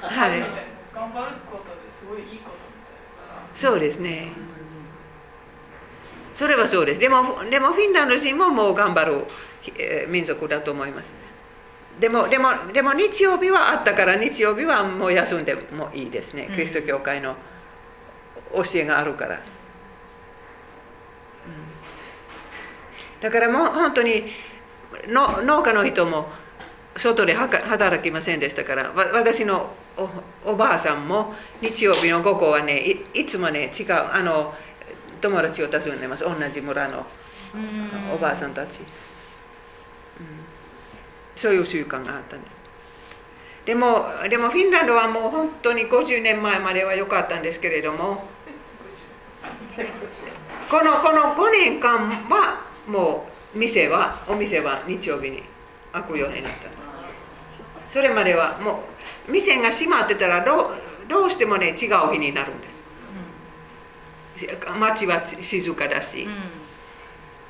[0.00, 0.40] はい。
[0.94, 4.32] 頑張ることですごいいいことみたいだからそうですね。
[6.34, 7.00] それはそうです。
[7.00, 9.24] でもでもフィンランド人ももう頑張る、
[9.78, 11.12] えー民族だと思います。
[12.00, 17.36] でもでもでも日曜日はあったから日曜日はもう休んでもいいですね、キリスト教会の
[18.52, 19.38] 教えがあるから、う
[23.18, 23.22] ん。
[23.22, 24.24] だからもう本当に
[25.06, 26.28] の農家の人も
[26.96, 32.80] 外で働きませんでしたからわ私のおおばあさんも日曜日の午後はね
[33.14, 34.54] いいつもね違うあの
[35.20, 36.22] 友達を訪ねます。
[36.22, 37.06] 同じ村の
[38.14, 38.86] おばあさんたち、うん。
[41.34, 42.52] そういう習慣があったんです。
[43.64, 48.26] でもでもフィンランドはもう本当に50年前までは良かったんですけれども
[50.68, 55.42] このこの5年間はもう店はお店は日曜日に
[55.92, 56.83] 開くようになったんです
[57.94, 58.82] それまではも
[59.28, 60.74] う店が閉まってたらどう
[61.08, 62.82] どうしてもね違う日になるんです。
[64.80, 66.26] 街は静かだし、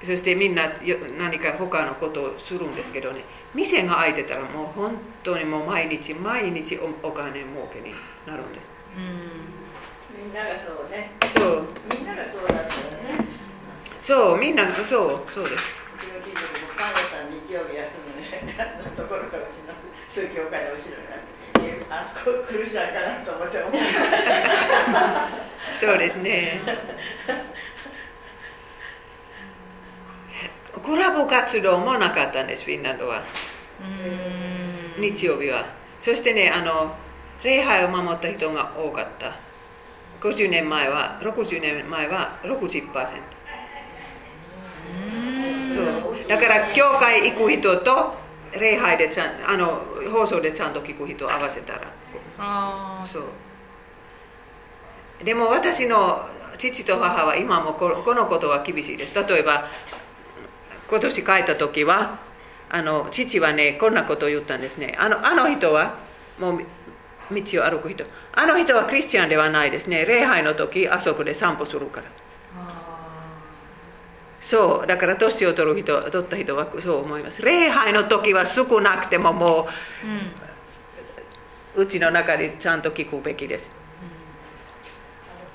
[0.05, 3.25] そしてみんなよ何か他のことをするんですけどね。
[3.55, 4.93] 店が開いてたらもう本
[5.23, 7.95] 当にもう毎日毎日おお金儲けに
[8.27, 8.69] なるんです。
[8.95, 11.13] みんながそうね。
[11.35, 11.67] そう。
[11.91, 12.69] みんながそうだったよ
[13.17, 13.25] ね。
[13.99, 14.85] そうみんなそう
[15.33, 15.65] そうです。
[15.97, 18.21] うちの近所でもパン屋さん日曜日休む
[18.85, 19.45] のところから
[20.15, 23.73] うちの宗教会の後ろにあってえあそこ来るしゃかなと思って思う。
[25.75, 26.61] そうですね。
[30.83, 33.25] コラボ活動もなかったんですフィンランドは。
[34.99, 35.67] 日曜日は。
[35.99, 36.95] そしてねあの
[37.43, 39.37] 礼拝を守った人が多かった。
[40.21, 42.93] 50年前は60年前は60%
[45.75, 46.29] そう。
[46.29, 48.24] だから教会行く人と
[48.59, 49.83] 礼拝でちゃんあの
[50.13, 51.81] 放送でちゃんと聞く人を合わせたら。
[52.39, 53.25] あそう。
[55.25, 56.29] でも私の
[56.59, 59.15] 父と母は今もここのことは厳しいです。
[59.15, 59.69] 例えば
[60.89, 62.19] 今年帰った時は
[62.69, 64.95] あの父はねこんなことを言ったんですね。
[64.99, 65.99] あのあの人は
[66.39, 66.65] もう
[67.33, 68.05] 道を歩く人。
[68.33, 70.05] あの人はクリスチャンではないですね。
[70.05, 72.07] 礼拝の時あそこで散歩するから
[74.45, 77.41] そうだから年を取る人取った人はそう思います。
[77.41, 79.69] 礼拝の時は少なくてもも
[81.77, 83.65] ううちの中でちゃんと聞くべきです。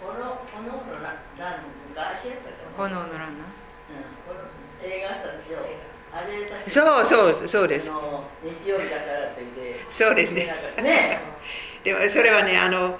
[0.04, 2.82] あのこのこのラン昔やった。
[2.82, 3.30] 炎のランナうん。
[4.26, 4.40] この
[4.84, 5.60] 映画あったでしょ？
[6.12, 7.86] あれ確かそうそうそうです。
[7.86, 9.86] 日曜日だからって言って。
[9.92, 10.52] そうですね。
[10.82, 11.22] ね。
[11.86, 13.00] でもそれはねあの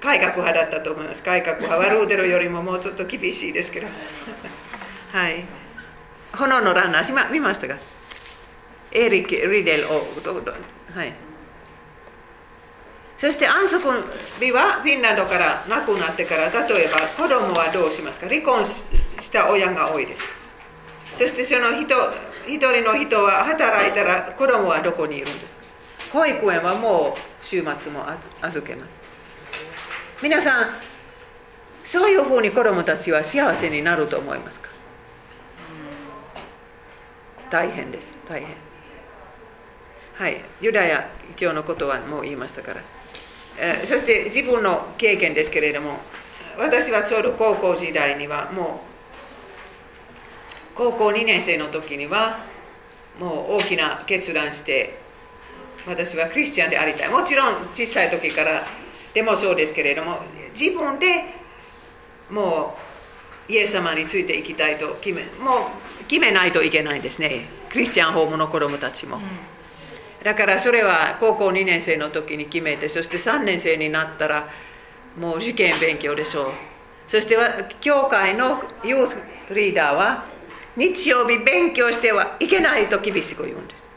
[0.00, 1.24] 改革派だったと思います。
[1.24, 1.76] 改革派。
[1.76, 3.88] はルーデルよりももうちょっと厳しいですけど
[5.12, 5.44] はい。
[6.32, 7.76] 炎のランナーしま見ましたか？
[8.92, 10.02] エリック・リデルを
[10.94, 11.12] はい。
[13.16, 13.82] そして安息
[14.38, 18.28] 日はフィンランドからなくなってから例えば子供はどうしますか？
[18.28, 20.22] 離婚した親が多いです。
[21.16, 21.96] そしてその人
[22.46, 25.62] 一人の人は働いたら子供はどこにいるんですか？
[26.12, 28.04] 保育園はもう週末も
[28.40, 28.90] 預けます。
[30.22, 30.74] 皆さん
[31.84, 34.67] そういうふうに子供たちは幸せになると思いますか？
[37.50, 38.12] 大変です。
[38.28, 38.48] 大変。
[40.14, 40.40] はい。
[40.60, 42.82] ユダヤ教のことはもう言いましたから、
[43.58, 45.98] えーそして自分の経験ですけれども
[46.58, 48.88] 私はちょうど高校時代にはもう
[50.74, 52.38] 高校2年生の時には
[53.18, 54.98] もう大きな決断して
[55.86, 57.08] 私はクリスチャンでありたい。
[57.08, 58.66] もちろん小さい時から
[59.14, 60.18] でもそうですけれども
[60.58, 61.24] 自分で
[62.30, 62.87] もう
[63.48, 65.70] イエス様についていきたいと決めも
[66.00, 67.46] う決めないといけないんですね。
[67.70, 69.18] クリスチャンホームの子供たちも、
[70.22, 74.48] だからそれは高校2年生の時に決めてそして3年生になったら
[75.18, 76.52] もう受験勉強でしょう。
[77.08, 79.16] そしては教会のユース
[79.54, 80.24] リーダーは
[80.76, 83.88] 日曜日勉強してはいけないと厳しく言うんです。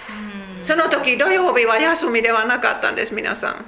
[0.63, 3.65] その時土曜日は休みではなかったんです皆さん。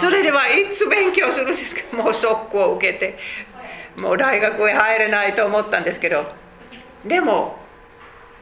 [0.00, 1.96] それではいつ勉強するんですか？
[1.96, 3.18] もう速攻を受けて
[3.96, 6.24] もう大学へ入れないと思ったんですけど
[7.04, 7.56] でも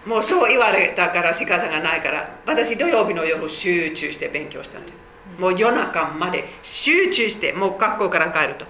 [0.06, 5.02] もうそう言われたから仕方がないから私土曜日の夜集中して勉強したんです。
[5.38, 8.66] もう夜中まで集中してもう学校から帰ると。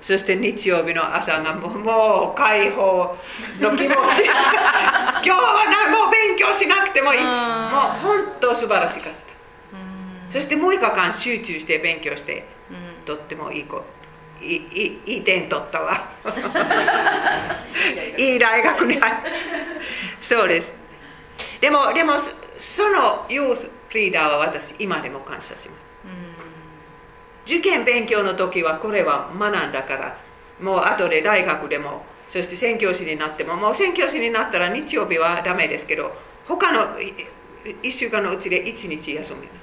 [0.00, 3.16] そして日曜日の朝がもうもう解放
[3.60, 4.22] の気持ち。
[4.24, 7.20] 今日はなもう勉強しなくてもいい。
[7.20, 7.30] もう
[8.00, 9.18] 本当素晴らしかった。
[10.30, 12.44] そして6日間集中して勉強して、
[13.04, 13.82] とってもいい子
[14.40, 16.08] いいいい点取ったわ。
[18.16, 19.22] いい大学に入った。
[20.22, 20.72] そうです。
[21.60, 25.88] でもでもそそのユースリーダーは私今でも感謝します。
[27.46, 30.16] 受験勉強の時はこれは学んだから
[30.60, 36.14] もう後で大学でもそして宣教師になってももう宣教師になったら日曜日はダメですけど
[36.46, 36.98] 他の
[37.64, 39.58] 1週間のうちで1日休みます。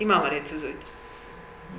[0.00, 0.91] 今まで続いて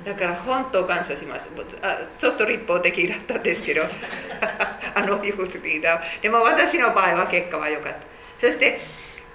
[0.04, 1.48] だから本当感謝します。
[1.82, 3.82] あちょっと立法的だったんですけど。
[4.94, 7.98] あのユースリーダーでも私の場合は結果は良かった。
[8.38, 8.80] そして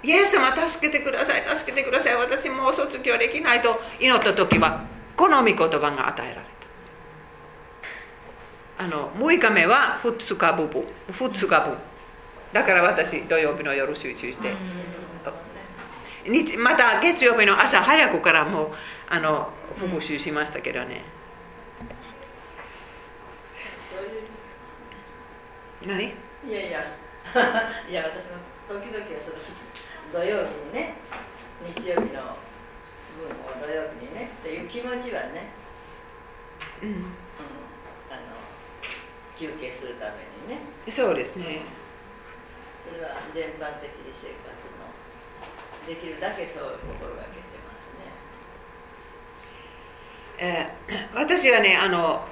[0.02, 2.16] イエス様助けてください助けてください。
[2.16, 3.80] 私もう卒業できないと。
[3.98, 4.84] 祈った時は
[5.16, 6.46] この御言葉が与えられ
[8.78, 8.84] た。
[8.84, 10.66] あの6日目は2日分
[11.12, 11.74] 2日分。
[12.52, 14.54] だから私土曜日の夜集中して、
[16.24, 18.70] 日また月曜日の朝早くからもう
[19.10, 21.04] あの復習しましたけどね、
[25.86, 26.04] 何？
[26.04, 26.80] いやいや。
[27.88, 29.42] いや私も時々はその
[30.12, 30.94] 土曜日にね
[31.76, 32.36] 日曜日の
[33.20, 35.52] 分を土曜日にねっていう気持ちはね、
[36.82, 36.88] うん。
[36.88, 36.96] うん、
[38.08, 38.20] あの
[39.38, 40.12] 休憩するため
[40.54, 40.64] にね。
[40.88, 41.62] そうですね。
[42.88, 44.48] それは全般的に生活
[44.80, 44.88] の
[45.86, 48.10] できるだけそう心がけてますね
[50.40, 50.66] え
[51.14, 52.24] 私はねあの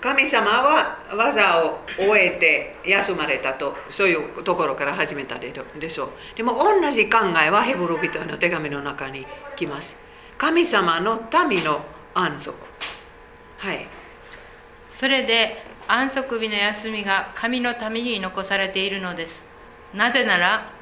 [0.00, 5.52] 神様は技を終えて休まれたとそういうところから始めたで
[5.90, 6.10] しょう。
[6.36, 9.26] でも同じ考えはヘブル人の手紙の中に
[9.56, 9.94] 来ます。
[10.38, 11.84] 神様の民の
[12.14, 12.54] 安息。
[13.58, 13.86] はい。
[14.94, 19.44] それで安息日の休みが神のために残されているのです。
[19.92, 20.72] なぜなら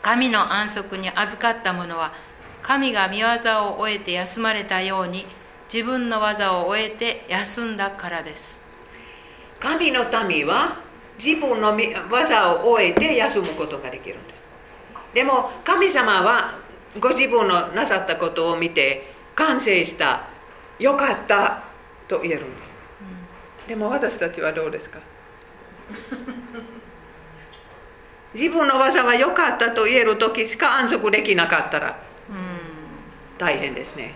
[0.00, 2.14] 神の安息に預かった者は
[2.62, 3.26] 神が見業
[3.68, 5.26] を終えて休まれたように
[5.72, 8.58] 自分の技を終えて休んだからです。
[9.60, 10.76] 神の民は
[11.22, 14.46] 自分のみ技を終えて休むことができるんです。
[15.14, 16.54] でも神様は
[17.00, 20.26] ご自分のなさったことを見て完成した
[20.78, 21.62] よかった
[22.06, 22.72] と言えるんです、
[23.68, 25.00] でも私たちはどうですか？
[28.34, 31.98] 自分の技は良かったと言える時しか安息できなかったら
[33.38, 34.14] 大変ですね、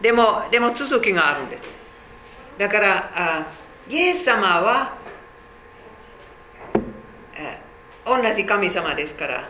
[0.00, 1.64] でもでも続きがあるんです。
[2.58, 3.46] だからあ
[3.88, 4.94] イエス様は
[8.06, 9.48] 同じ神様ですから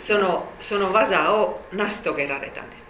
[0.00, 2.86] そのその技を成し遂げられたんです。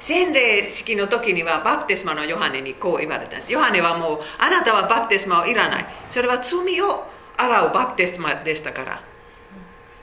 [0.00, 3.52] 洗礼式の時にはバプテスマのヨハネにこう言われたんです。
[3.52, 5.86] ヨハネはもうあなたはバプテスマをいらない。
[6.10, 7.04] それは罪を
[7.36, 9.02] 洗うバプテスマでしたから。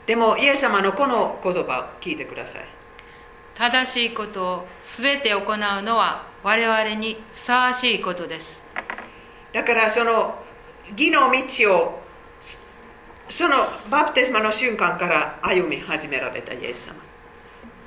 [0.06, 2.79] でもイエス様のこの言葉を聞いてください。
[3.60, 8.58] 正しいことを全て行うのは我々にふさわしいことです。
[9.52, 10.42] だからその
[10.92, 12.00] 義の道を
[13.28, 13.56] その
[13.90, 16.94] バプテスマの瞬間から歩み始められたイエス様。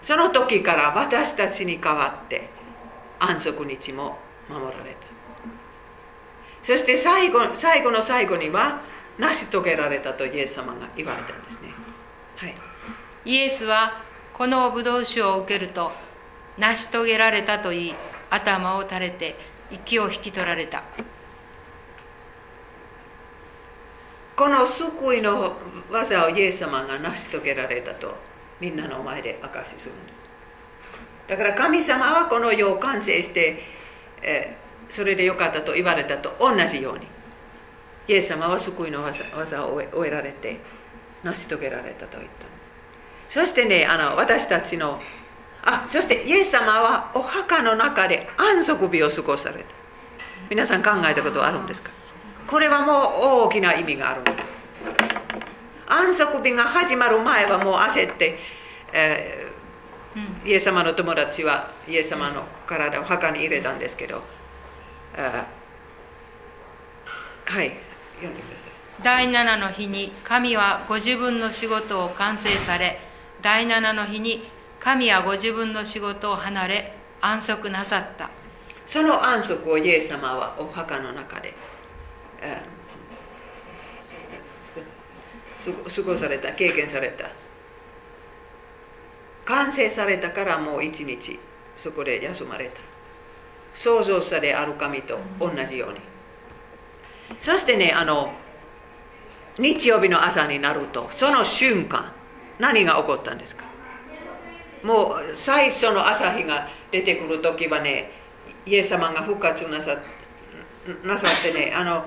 [0.03, 2.49] その時から私たちに代わって
[3.17, 5.07] 安息日も守られた。
[6.61, 8.81] そして最後最後の最後には
[9.17, 11.69] 成し遂げられたとイエス様が言われたんですね。
[12.35, 12.55] はい。
[13.25, 15.91] イエスはこのブドウ酒を受けると
[16.57, 17.95] 成し遂げられたと言い
[18.29, 19.35] 頭を垂れて
[19.71, 20.83] 息を引き取られた。
[24.35, 25.53] この救いの
[25.91, 28.15] 技をイエス様が成し遂げられたと
[28.59, 30.15] みんなの前で証しするんです。
[31.27, 33.61] だから神様はこの世を完成して、
[34.21, 37.07] えーそれでよかったと言われたと同じように
[38.07, 40.59] イエス様は救いの技技を終えられて
[41.23, 42.52] 成し遂げられたと言った。
[43.33, 45.01] そしてねあの私たちの
[45.63, 49.65] あそしてイエス様はお墓の中で安息日を過ごされた。
[50.51, 51.89] 皆さん考えたことあるんですか？
[52.45, 54.35] これはもう大きな意味があるんです
[55.87, 58.37] 安息日が始まる前はもう焦って、
[58.91, 64.21] えー、イエス様の友達はイエス様の体を墓に入れたんですけど、
[65.17, 65.47] あ
[67.45, 67.71] はい
[68.17, 68.71] 読んでください。
[69.01, 72.99] 第7の日に神はご自分の仕事を完成され
[73.43, 74.45] 第7の日に
[74.79, 78.29] 神はご自分の仕事を離れ安息なさった。
[78.87, 81.53] その安息をイエス様はお墓の中で、
[82.41, 82.83] えー
[85.95, 87.29] 過ごされた経験された。
[89.45, 91.39] 完成されたからもう一日
[91.77, 92.81] そこで休まれた。
[93.73, 95.99] 創造者である神と同じように、
[97.39, 98.33] そしてねあの
[99.57, 102.12] 日曜日の朝になるとその瞬間
[102.59, 103.65] 何が起こったんですか？
[104.83, 108.11] もう最初の朝日が出てくる時はね
[108.65, 109.97] イエス様が復活なさ
[111.03, 112.05] なさってねあの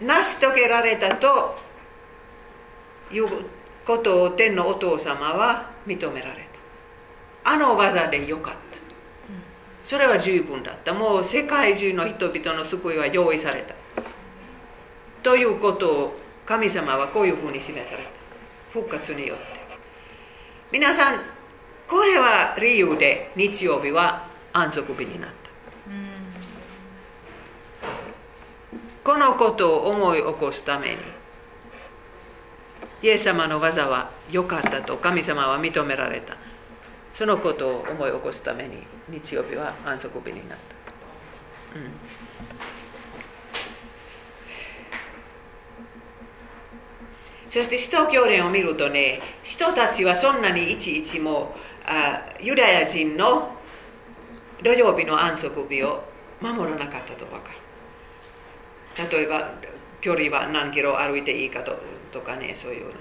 [0.00, 1.56] 成し遂げられたと
[3.12, 3.26] いう
[3.86, 6.48] ことを天のお父様は認められ
[7.44, 7.52] た。
[7.52, 8.58] あの技でよかった。
[9.84, 10.94] それは十分だった。
[10.94, 13.74] もう世界中の人々の救いは用意された。
[15.22, 18.10] ということを神様はこういうふうに示された。
[18.74, 19.44] 復活によって。
[20.72, 21.20] 皆さん
[21.86, 25.34] これは理由で日曜日は安息日になった。
[29.04, 30.96] このことを思い起こすために
[33.02, 36.36] イエス様の技は良かったと神様は認められた。
[37.14, 42.23] そのことを思い起こすために日曜日は安息日になった、うん
[47.54, 51.54] そして使徒教連を見るとね人たちはそんなにいちいちも
[51.86, 53.54] あユダヤ人の
[54.60, 56.02] 土曜日の安息日を
[56.40, 57.52] 守らなかったと分か
[58.96, 59.08] る。
[59.08, 59.52] 例えば
[60.00, 61.78] 距離は何キロ歩いていいかと
[62.10, 62.92] とかねそういうの。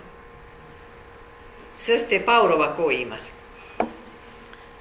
[1.80, 3.34] そしてパウロはこう言います。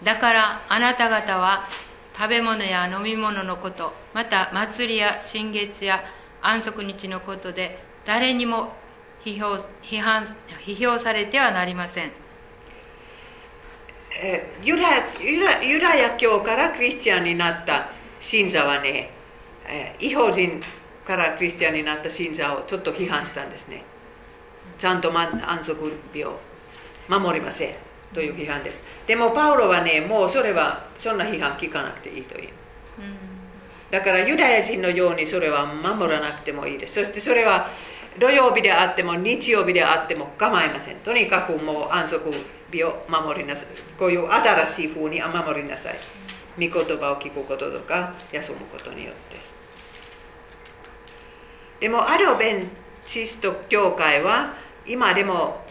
[0.03, 1.67] だからあなた方は
[2.15, 6.05] 食べ物や飲み物のことまた祭りや新月や
[6.43, 8.82] 安息日のことで誰にも
[9.25, 10.27] 批評批判
[10.65, 12.11] 批評されてはなりません。
[14.21, 14.89] えーユダ
[15.21, 17.89] ユダユダヤ教からクリスチャンになった
[18.21, 19.11] 信者はね、
[19.67, 20.63] えー違法人
[21.07, 23.85] からクリスチャンになった信者をちょっと批判したんですね。
[24.79, 26.39] ちゃんとま安息日を
[27.09, 27.75] 守りません
[28.15, 28.81] という批判です。
[29.07, 32.51] でもパウロはねもうそれはそんな批判聞かなくていいという。
[33.91, 36.95] だからユダヤ人のようにそれは守らなくてもいいです。
[36.95, 37.71] そしてそれは
[38.19, 40.97] 土曜日であっても日曜日であっても構いません。
[40.97, 42.33] とにかくもう安息
[42.71, 43.67] 日を守りなさい。
[43.99, 45.99] こういう新しい風に守りなさい。
[46.59, 49.37] 御言葉を聞くこととか休むことによって。
[51.81, 52.69] でもアドベン
[53.07, 54.55] チスト教会は
[54.87, 55.65] 今でも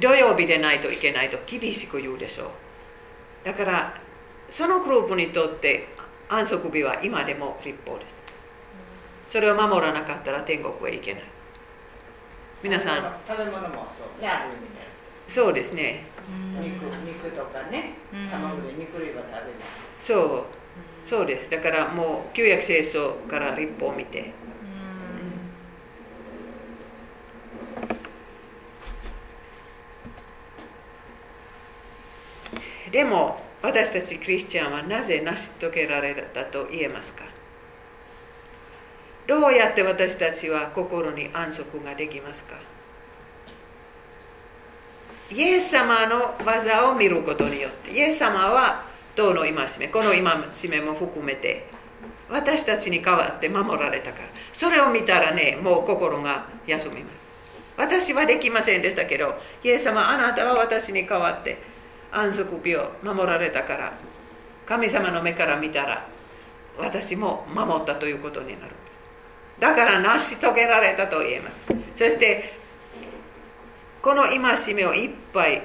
[0.00, 2.44] 土曜日でないといけないと厳しく言うでしょ
[3.44, 3.46] う。
[3.46, 4.00] だから
[4.50, 5.88] そのグループにとって
[6.28, 8.14] 安息日は今でも立法です。
[9.30, 11.22] それを守らなかったら天国へ行けない。
[12.62, 13.20] 皆さん。
[13.26, 14.22] 食べ物もそう。
[14.22, 14.68] ねある意味で
[15.28, 16.04] そうですね。
[16.60, 17.92] 肉肉とかね。
[18.12, 18.28] うん。
[18.30, 19.44] 卵で肉類は食べない。
[20.00, 20.44] そう。
[21.08, 21.50] そうです。
[21.50, 24.32] だからもう旧約聖書から立法を見て。
[32.90, 37.24] でも私たちクリスチャンはなぜ成し遂げられたと言えますか？
[39.28, 42.56] どうやって私たちは心に安息ができますか？
[45.30, 50.22] イエス様の技を見ることによってイエス様はどの戒めこの戒
[50.70, 51.68] めも含めて
[52.30, 54.24] 私たちに代わって守られたから。
[54.54, 57.22] それを見たらねもう心が休みます。
[57.76, 61.58] 私はできませんでしたけどイエス様あなたは私に代わって
[62.10, 63.92] 安息日を守られたから
[64.64, 66.08] 神様の目から見たら
[66.78, 68.72] 私も守ったということになる。
[69.60, 71.54] だから成し遂げられたと言えます。
[71.96, 72.56] そして
[74.00, 75.62] この戒めをいっぱい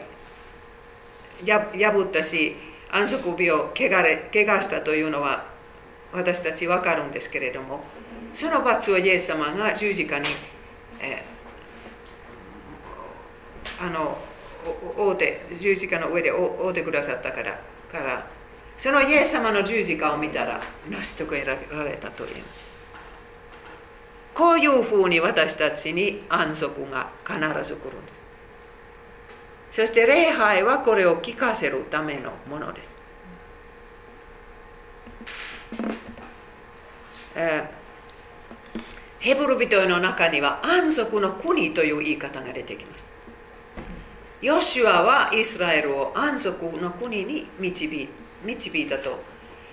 [1.46, 2.56] 破ったし
[2.92, 5.46] 安息日を汚れ怪我したというのは
[6.12, 7.82] 私たち分かるんですけれども
[8.34, 10.26] その罰をイエス様が十字架に、
[11.00, 11.34] えー
[13.80, 14.18] あの
[14.98, 17.60] おお負うて十字架の上で負うてくださったから
[17.92, 18.28] から
[18.78, 22.44] そのイエス様の十字架を見たら成し遂げられたという
[24.34, 28.24] こういうふうに私たちに安息が必ず来るんです。
[29.74, 32.90] そして礼拝はこれを聞かせるためのものです、
[37.36, 38.82] えー、
[39.20, 43.12] ヘブル人の中には安息の国という言い方が出てきます。
[44.44, 48.10] ヨシュアはイスラエルを安息の国に導
[48.44, 49.18] 導いたと。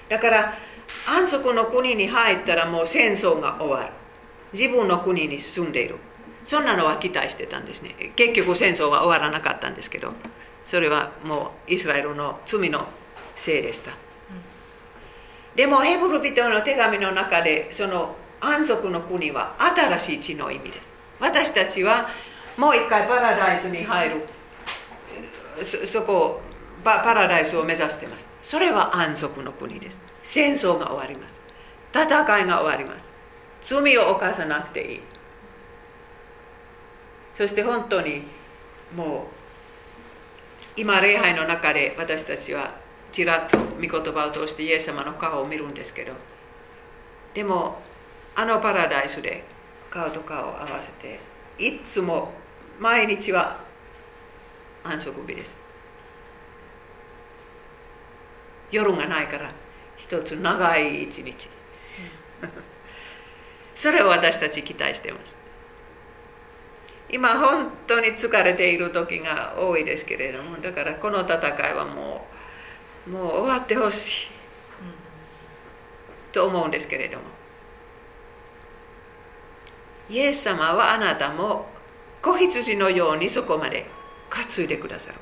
[0.09, 0.55] だから
[1.07, 4.00] 安息の国に入ったらもう戦争が終わる。
[4.53, 5.97] 自分の国に住んでいる。
[6.45, 7.95] そんなのは期待してたんですね。
[8.17, 10.13] 結局戦争は終わらなかったんですけど
[10.65, 12.89] それはもうイスラエルの罪の
[13.37, 13.93] せいでした、
[15.55, 20.91] でもヘブル人の手紙の中でその安息の国は新しい地の意味です。
[21.21, 22.09] 私たちは
[22.57, 24.27] もう一回パラダイスに入る。
[25.63, 26.41] そそこ
[26.83, 28.27] パパラダイスを目指してます。
[28.43, 29.99] それは安息の国です。
[30.23, 31.39] 戦争が終わります。
[31.93, 32.07] 戦
[32.41, 33.10] いが終わります
[33.63, 35.01] 罪を犯さなくていい。
[37.37, 38.23] そして本当に
[38.95, 39.27] も
[40.77, 42.75] う今礼拝の中で私たちは
[43.13, 46.13] ちらっと御言葉を通してイエス様の顔を見るんですけど
[47.35, 47.79] でも
[48.35, 49.45] あのパラダイスで
[49.91, 51.19] 顔と顔を合わせて
[51.59, 52.33] いつも
[52.79, 53.61] 毎日は
[54.85, 55.57] 安息日です。
[58.71, 59.53] 夜がないから
[59.97, 61.49] 一つ長い一日。
[63.81, 65.35] それを私たち期待してます。
[67.09, 71.37] 今本当に疲れている時が多いですけれどもだからこの戦
[71.71, 72.27] いはも
[73.07, 74.29] うもう終わってほしい、
[76.33, 77.23] と思うんですけれども。
[80.11, 81.67] イエス様はあなたも
[82.21, 83.87] 子羊のようにそこまで
[84.29, 85.15] 担いでくださる。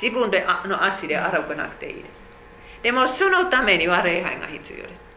[0.00, 2.06] 自分であの足で歩かなくていいです。
[2.82, 5.13] でもそのためには礼拝が必要です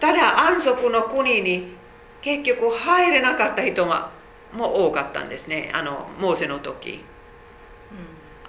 [0.00, 1.74] ただ安息の国に
[2.22, 4.10] 結局入れなかった人が
[4.52, 5.70] もう多かったんですね。
[5.74, 7.00] あのモーセの時、うん、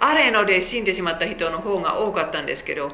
[0.00, 2.92] あれので死んでしまった人の方が多かったんですけど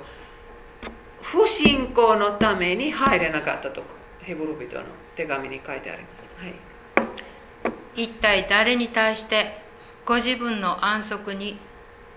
[1.22, 3.82] 不信仰のために入れなかったと
[4.20, 4.84] ヘブル人の
[5.16, 8.02] 手紙に書いてあります、はい。
[8.02, 9.58] 一体誰に対して
[10.04, 11.58] ご自分の安息に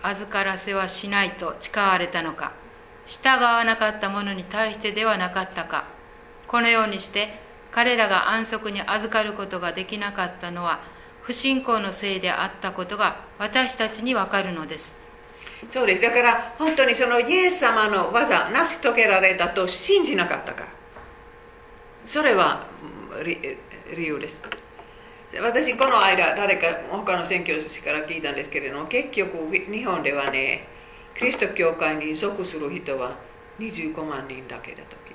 [0.01, 2.53] 預からせはしないと誓われたのか。
[3.05, 5.96] 従わなかった者に対してではなかったか。
[6.47, 7.39] このようにして
[7.71, 10.79] 彼らが安息に預かることができなかったのは
[11.21, 14.95] 不信仰のせいであったことが私たちにわかるのです。
[15.69, 16.01] そうです。
[16.01, 20.67] だから本当にそのイエス様の技成し遂げられたと信じなかったから。
[22.05, 22.65] それは
[23.23, 24.41] 理由です。
[25.41, 30.65] 私この間誰か他の宣教師から聞いたんですけれども結局日本ではね
[31.13, 33.17] キリスト教会に属する人は
[33.59, 35.06] 25万人だけだと。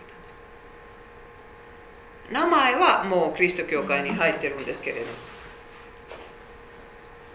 [2.31, 5.07] 名前はもうキリスト教会に入ってるんですけれど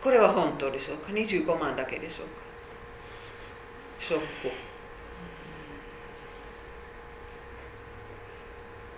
[0.04, 2.42] これは本当でしょうか？25万だけでしょうか？
[4.00, 4.26] ショック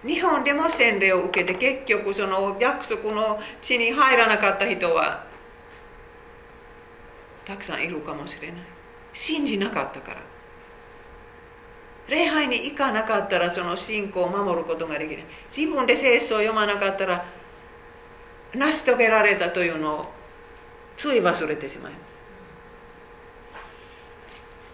[0.07, 5.26] 日本でも洗礼を受けて結局その約束の地に入らなかった人は
[7.45, 8.61] たくさんいるかもしれない。
[9.11, 10.18] 信じなかったから。
[12.10, 15.26] 礼拝に行かなかったらその信仰を守ることができない。
[15.56, 17.23] 自分で聖書を読まなかったら
[18.53, 20.06] 成し遂げられたというのを
[20.98, 21.99] つい忘れてしまいま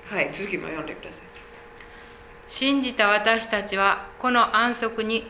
[0.10, 0.14] す。
[0.16, 1.22] はい次も読んでください。
[2.48, 5.28] 信じた私たちはこの安息に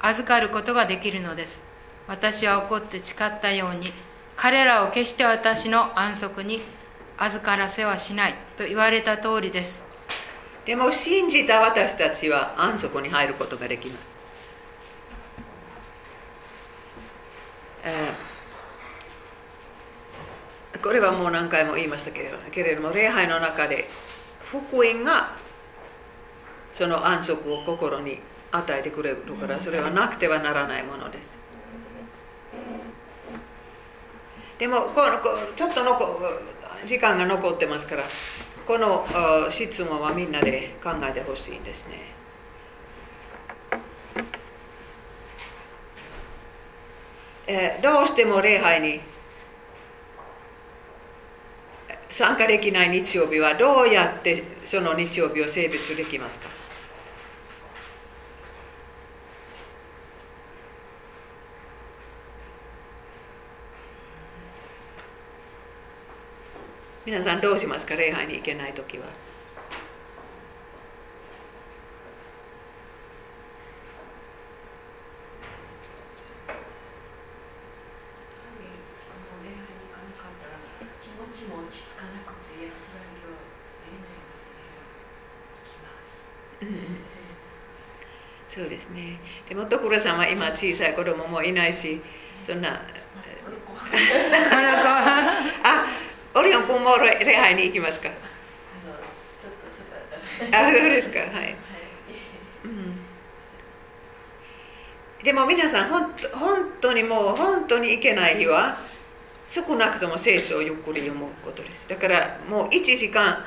[0.00, 1.60] 預かることができるのです。
[2.06, 3.92] 私は怒って誓ったように
[4.36, 6.60] 彼らを決して私の安息に
[7.16, 9.91] 預からせはしないと言われた通りです。
[10.64, 14.10] でも信じた私たちは安息に入ることができます、
[20.82, 23.88] これはもう何回も言いましたけれどけれども礼拝の中で
[24.50, 25.32] 福音が
[26.72, 28.20] その安息を心に
[28.52, 31.36] 与えてくれるからそれはなくてはならないものです。
[34.58, 35.18] でもこの
[35.56, 35.98] ちょっとの
[36.86, 38.04] 時間が残ってますから
[38.66, 39.06] この
[39.50, 42.12] 質問はみんなで考えてほしいんですね。
[47.46, 49.00] えどうしても礼拝に
[52.08, 56.48] 参加できない日曜日はどうやってその日曜日を性別できますか？
[67.04, 67.96] 皆さんどうしますか？
[67.96, 69.04] 礼拝に行けない時は。
[88.48, 89.18] そうですね。
[89.48, 92.00] でも所さんは今小さい子供もいないし
[92.46, 92.82] そんな
[93.44, 95.86] この子はあ
[96.34, 98.10] オリオン君も礼拝に行きますか？
[100.50, 101.18] あそうですか。
[101.20, 101.54] はい、
[102.64, 102.98] うん、
[105.22, 108.76] でも皆さん本当本当にもう本当に行けない日は
[109.48, 111.86] 少なくとも聖書をゆっくり読むことです。
[111.88, 113.44] だからもう1時間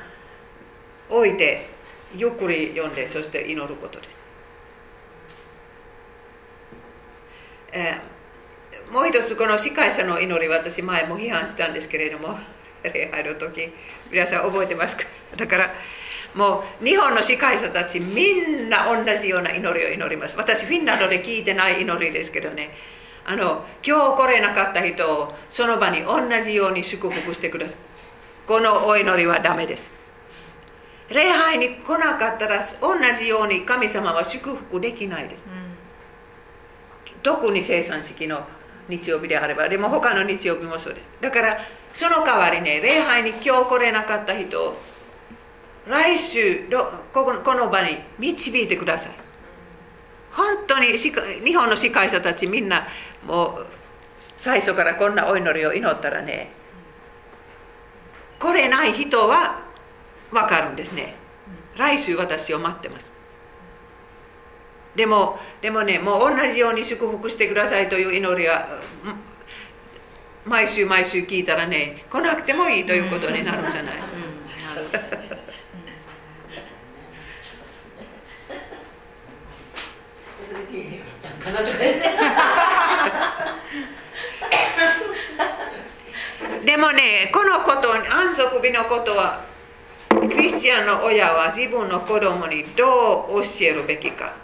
[1.10, 1.68] 置いて
[2.14, 4.16] ゆっくり読んでそして祈ることです、
[7.72, 8.16] えー
[8.92, 12.38] もう一つこの司会者の祈り私前も批判したんですけれども
[12.82, 13.72] 礼拝の時
[14.10, 15.04] 皆さん覚えてますか？
[15.36, 15.74] だから
[16.34, 20.34] もう日本の司会者たちみんな同じような祈りを祈ります。
[20.36, 22.70] 私フィンランドで聞いてない祈りですけどね。
[23.24, 27.76] あの今日来れなかった人をその場に同じように祝福してください。
[28.46, 29.90] このお祈りはダメです。
[31.08, 35.44] 礼拝に来なかったら同じように神様は祝福できないです。
[37.22, 38.46] 特に生産式の
[38.88, 41.06] 日曜日であればでも他の日曜日もそうです。
[41.20, 41.58] だから
[41.96, 44.76] その代わりね礼拝に今日来れなかった人を
[45.88, 46.68] 来週
[47.14, 49.12] この場に導いてください。
[50.30, 51.10] 本当に日
[51.54, 52.86] 本の司会者たちみんな
[53.26, 53.66] もう
[54.36, 56.50] 最初からこんなお祈りを祈ったらね
[58.38, 59.62] 来れない人は
[60.30, 61.14] 分かるんですね。
[61.78, 63.10] 来週私を待ってます。
[64.94, 68.68] でもでもねもう同じように祝福してくださいという祈りは
[70.46, 73.96] 毎週毎週聞いたらね来なくてもいいということになるんじゃない？
[86.64, 89.44] でもねこのこと安息日のことは
[90.08, 94.34] クリスチャンの親は自分の子供にどう教えるべきか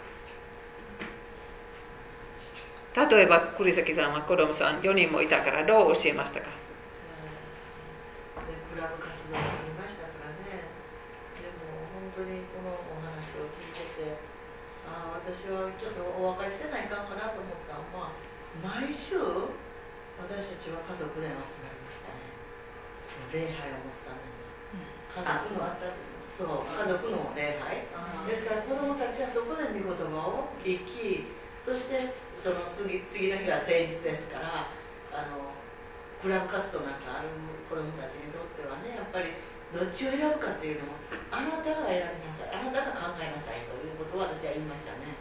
[2.95, 6.47] 例えば栗崎さんは子供さん4人もいたからどう教えましたか？
[8.45, 10.69] でクラブ活動がありましたからね。
[11.41, 14.21] でも本当にこのお話を聞いてて
[14.85, 18.13] ああ私はちょっとお別れしてないかんかなと思ったのは
[18.61, 22.29] 毎週私たちは家族で集まりましたね。
[23.33, 24.37] 礼拝を持つために。
[25.09, 25.89] 家あ族のそうあった
[26.29, 27.89] そう家族の礼拝。
[27.97, 32.13] あですから子どもたちはそこで見言葉を聞きそして
[32.43, 34.67] その次次の日は誠実ですから
[35.15, 35.55] あの
[36.19, 37.31] クラブ活動なんかある
[37.71, 39.31] 子どもたちにとってはねやっぱり
[39.71, 40.99] どっちを選ぶかっていうのを
[41.31, 45.15] あなたが選びなさいあなたが考えなさいということを私は言いましたね。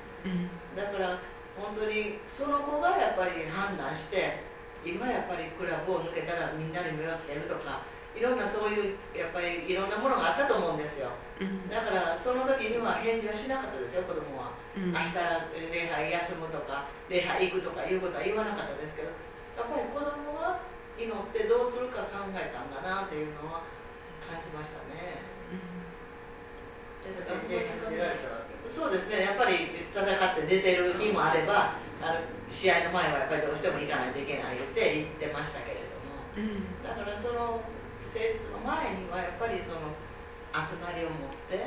[0.74, 1.22] だから
[1.54, 4.42] 本当にその子がやっぱり判断して
[4.82, 7.86] 今やっぱりクラブを抜けたらみんなに迷惑やるとか
[8.18, 11.14] いろんなそういうやっぱりいろんなものがあったと思うんですよ。
[11.70, 15.12] だからその時には返事はしなかったですよ子供は明日
[15.68, 19.12] 礼拝休むとか礼拝行くとかいうことは言わなかったですけど
[19.52, 20.64] やっぱり子供が
[20.96, 23.68] 祈ってどうするか考えたんだなっていうのは
[24.24, 25.28] 感じましたね。
[27.04, 28.30] ですから礼拝に出られた。
[28.30, 29.20] わけそうですね。
[29.20, 36.24] やっぱり戦って出てる日もあればあの試合の前はやっぱりどうしても行かないといけないって言ってましたけれども。
[36.80, 37.60] だからその
[38.06, 39.92] 聖室の前にはやっぱりその
[40.64, 41.60] 集まりを持って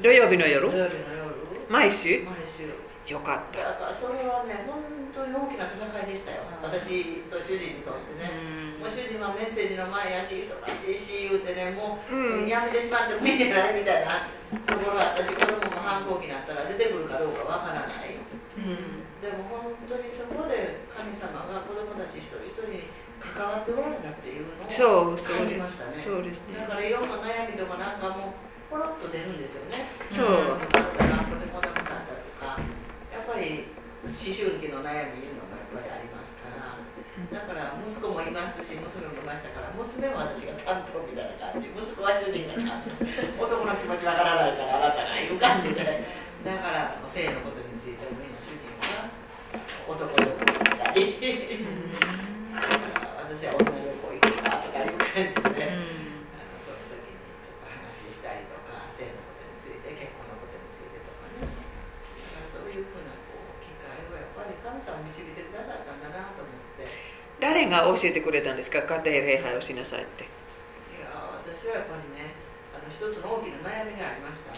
[0.00, 0.70] 土曜日の夜？
[0.70, 1.34] 土曜日の夜。
[1.68, 2.24] 毎週？
[2.24, 2.70] 毎週。
[3.12, 3.58] よかった。
[3.58, 4.78] だからそれはね本
[5.12, 6.46] 当に大きな戦いでしたよ。
[6.62, 8.30] 私と主人にとってね。
[8.78, 12.48] もう主人はメッセージの前やし忙しいし言うてねもう、うん。
[12.48, 14.26] やめてしまってもいいんじゃないみたいな
[14.66, 18.18] ところは私子供も反抗期になったら出てくるかどうかわからない。
[19.22, 25.98] でも本当にそこで神様が子供たち一人一人に関わっておられたっていうのを感じますしたね。
[25.98, 26.58] そうですね。
[26.58, 28.34] だからいろんな悩みとかなんかも
[28.72, 29.84] ポロッと出るんですよね。
[30.08, 30.56] そう。
[30.56, 32.56] 学校で来なかったとか。
[33.12, 33.68] やっぱり
[34.00, 36.80] 思春期の悩みいうのもやっぱりありますから。
[37.28, 41.68] だから息子もいますし娘もいましたから娘は私が担当みたいな感じ。
[41.68, 42.80] 息子は主人が担
[43.36, 46.08] 当男の気持ちわからないからあなたがいう感じで。
[46.40, 49.12] だから性のことについても今主人が
[49.84, 50.56] 男の子だ
[50.88, 51.20] ったり。
[53.20, 66.92] 私は女旅行行くかとかいう感じで、あのその時にちょっと話したりとか性のことについて結婚のことについてとかねだからそういうふうなこう機会をやっぱり神様導いてくださったんだなと思って
[67.40, 68.82] い誰が教えてくれたんですか？
[68.82, 70.24] 家庭礼拝をしなさいって。
[70.24, 70.26] い
[70.98, 71.06] や
[71.46, 72.34] 私はやっぱりね
[72.74, 74.50] あの一つの大きな悩みがありました。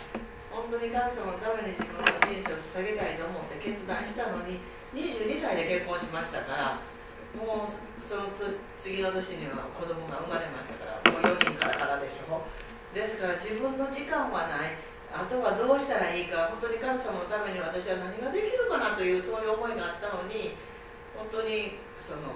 [0.49, 4.57] 本当に神様のために自分の人生を捧げたいと思って決断したのに
[4.97, 6.79] 22歳で結婚しましたから
[7.35, 8.31] もうその
[8.79, 12.41] 次の年には子供が生まれましたからもう4人からからでしょ。
[12.95, 14.81] ですから自分の時間はない。
[15.13, 20.57] あとはどうしたらいいか本当に神様のために私は何ができるかなというそういう思いがあったのに
[21.15, 22.35] 本当にその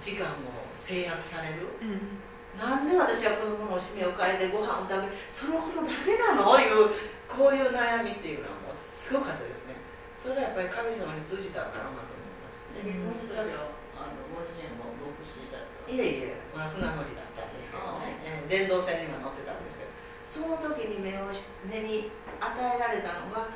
[0.00, 0.34] 時間を
[0.78, 2.18] 制約される、うん。
[2.58, 6.58] なんで私は子供のおしめを変えてご飯を食べそのことだけなの？
[6.58, 6.90] いう
[7.28, 9.76] こういう悩みっていうのはもうすごかったですね。
[10.18, 15.86] それはやっぱり神様に通じたんだろうなと思いますで結婚した時はあのご主人も牧師だった。
[15.86, 19.90] いえいえ、まあ、船乗りだったんですけどね、えー電動船には乗ってたんですけど。
[20.28, 22.10] その時に目をし目に
[22.40, 23.48] 与えられたのが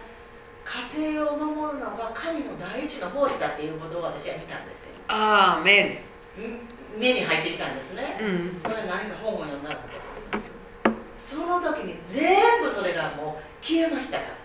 [0.64, 4.94] 家庭を守るのが神の第一の奉仕だっていうことを私は見たんですよ。
[5.09, 5.98] アーメん
[6.98, 8.24] 目に入ってきたんですね、ン。
[8.24, 8.60] うん。
[8.60, 9.98] それ何か本を読んだんだと思い
[10.40, 14.42] ますその時に全部それがもう消えましたから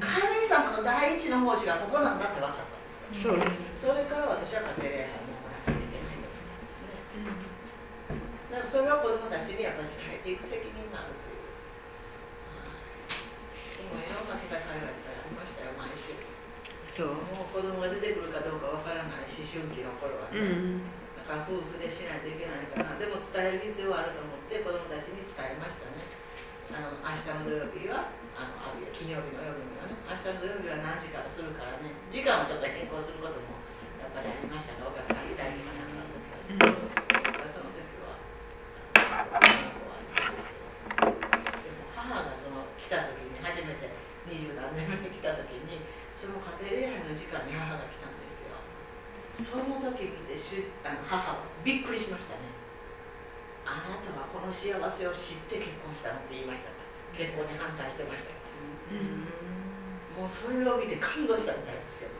[0.00, 3.86] 神様の第一の奉仕がここなんだって分かったんですよそうです。
[3.86, 6.96] それから私は家庭礼拝も行わなきゃいけないと思ったんですね
[8.52, 11.44] だからそれは子供たちにやっぱり伝えていく責任があるという
[12.56, 16.14] はいでもいろんな戦いがいっぱいありましたよ毎週
[16.92, 17.16] そう。
[17.32, 20.40] もう子供が出てくるかどうかわからない思春期の頃はうね、
[20.78, 20.84] ん。
[21.32, 26.04] だから夫婦でしないといけないからでも伝える必要はあると思って子供たちに伝えましたね。
[26.68, 33.56] あの明日の土曜日はあのあるいは金曜日の夜にはね明日の土曜日は何時からするからね時間をちょっと変更することも
[33.96, 36.68] やっぱりありましたがお客さんみたいにはなかった
[37.00, 38.12] 時はですからその時は
[38.92, 43.88] そういうのはありましたけどでも母がその来た時に初めて
[44.28, 45.80] 二十何年目に来た時に
[46.12, 48.21] その家庭礼拝の時間に母が来たんですよ
[49.34, 52.52] その時見て主あの母はびっくりしましたね。
[53.64, 56.82] あなたはこの幸せを知って結婚したのって言いましたか？
[56.82, 58.42] ら結婚に反対してましたか？
[58.92, 62.10] らもうそれを見て感動したみたいですよ。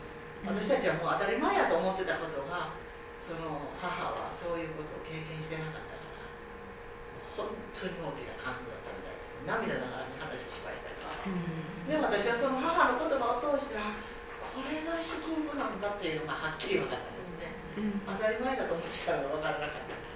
[0.47, 2.75] 私たちはもう当たり前やと思ってたことが
[3.21, 6.27] その母はそういうことを経験してなかったから
[7.39, 9.31] 本当に大きな感動だったみたいです。
[9.47, 11.23] 涙ながらに話しましたから。
[11.27, 13.95] で私はその母の言葉を通してあ
[14.53, 17.49] これが祝福なんだっていうのがはっきり分かったんですね。
[18.05, 20.13] 当たり前だと思ってたのが分からなかったから。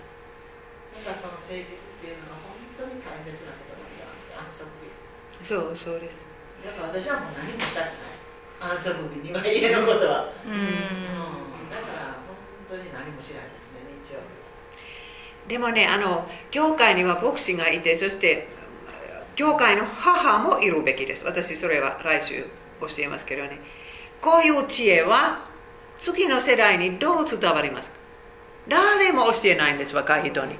[1.01, 4.93] だからその誠実っていうのは本当に大切なことなんだなって安息日。
[5.41, 6.21] そう、そうです。
[6.65, 8.77] だから私はもう何もしたくない。
[8.77, 8.93] 安息
[9.25, 10.53] 日には家のことは、うん。
[10.53, 11.73] うん。
[11.73, 12.37] だから本
[12.69, 14.47] 当に何もしないですね日曜日は。
[15.49, 18.49] でもね、あの、教会には牧師がいて、そして、
[19.35, 21.25] 教会の母もいるべきです。
[21.25, 22.45] 私、それは来週
[22.81, 23.61] 教えますけどね。
[24.21, 25.47] こういう知恵は、
[25.99, 27.97] 次の世代にどう伝わりますか？
[28.69, 30.57] 誰も教えないんです、若い人に。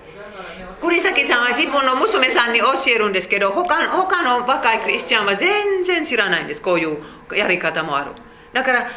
[0.81, 6.99] 栗崎さんは自分の娘さんに教えるんですけど他他の若いクリスチャンは全然知らないんですこういう
[7.35, 8.13] やり方もある。
[8.53, 8.91] だから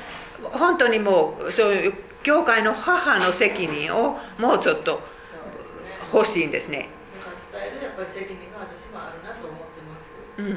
[0.52, 5.02] 本当にもうそういう教会の母の責任をもうちょっと
[6.14, 6.90] 欲しいんですね。
[7.52, 10.48] 伝えるやっぱり責任が私もあるなと思ってます、うん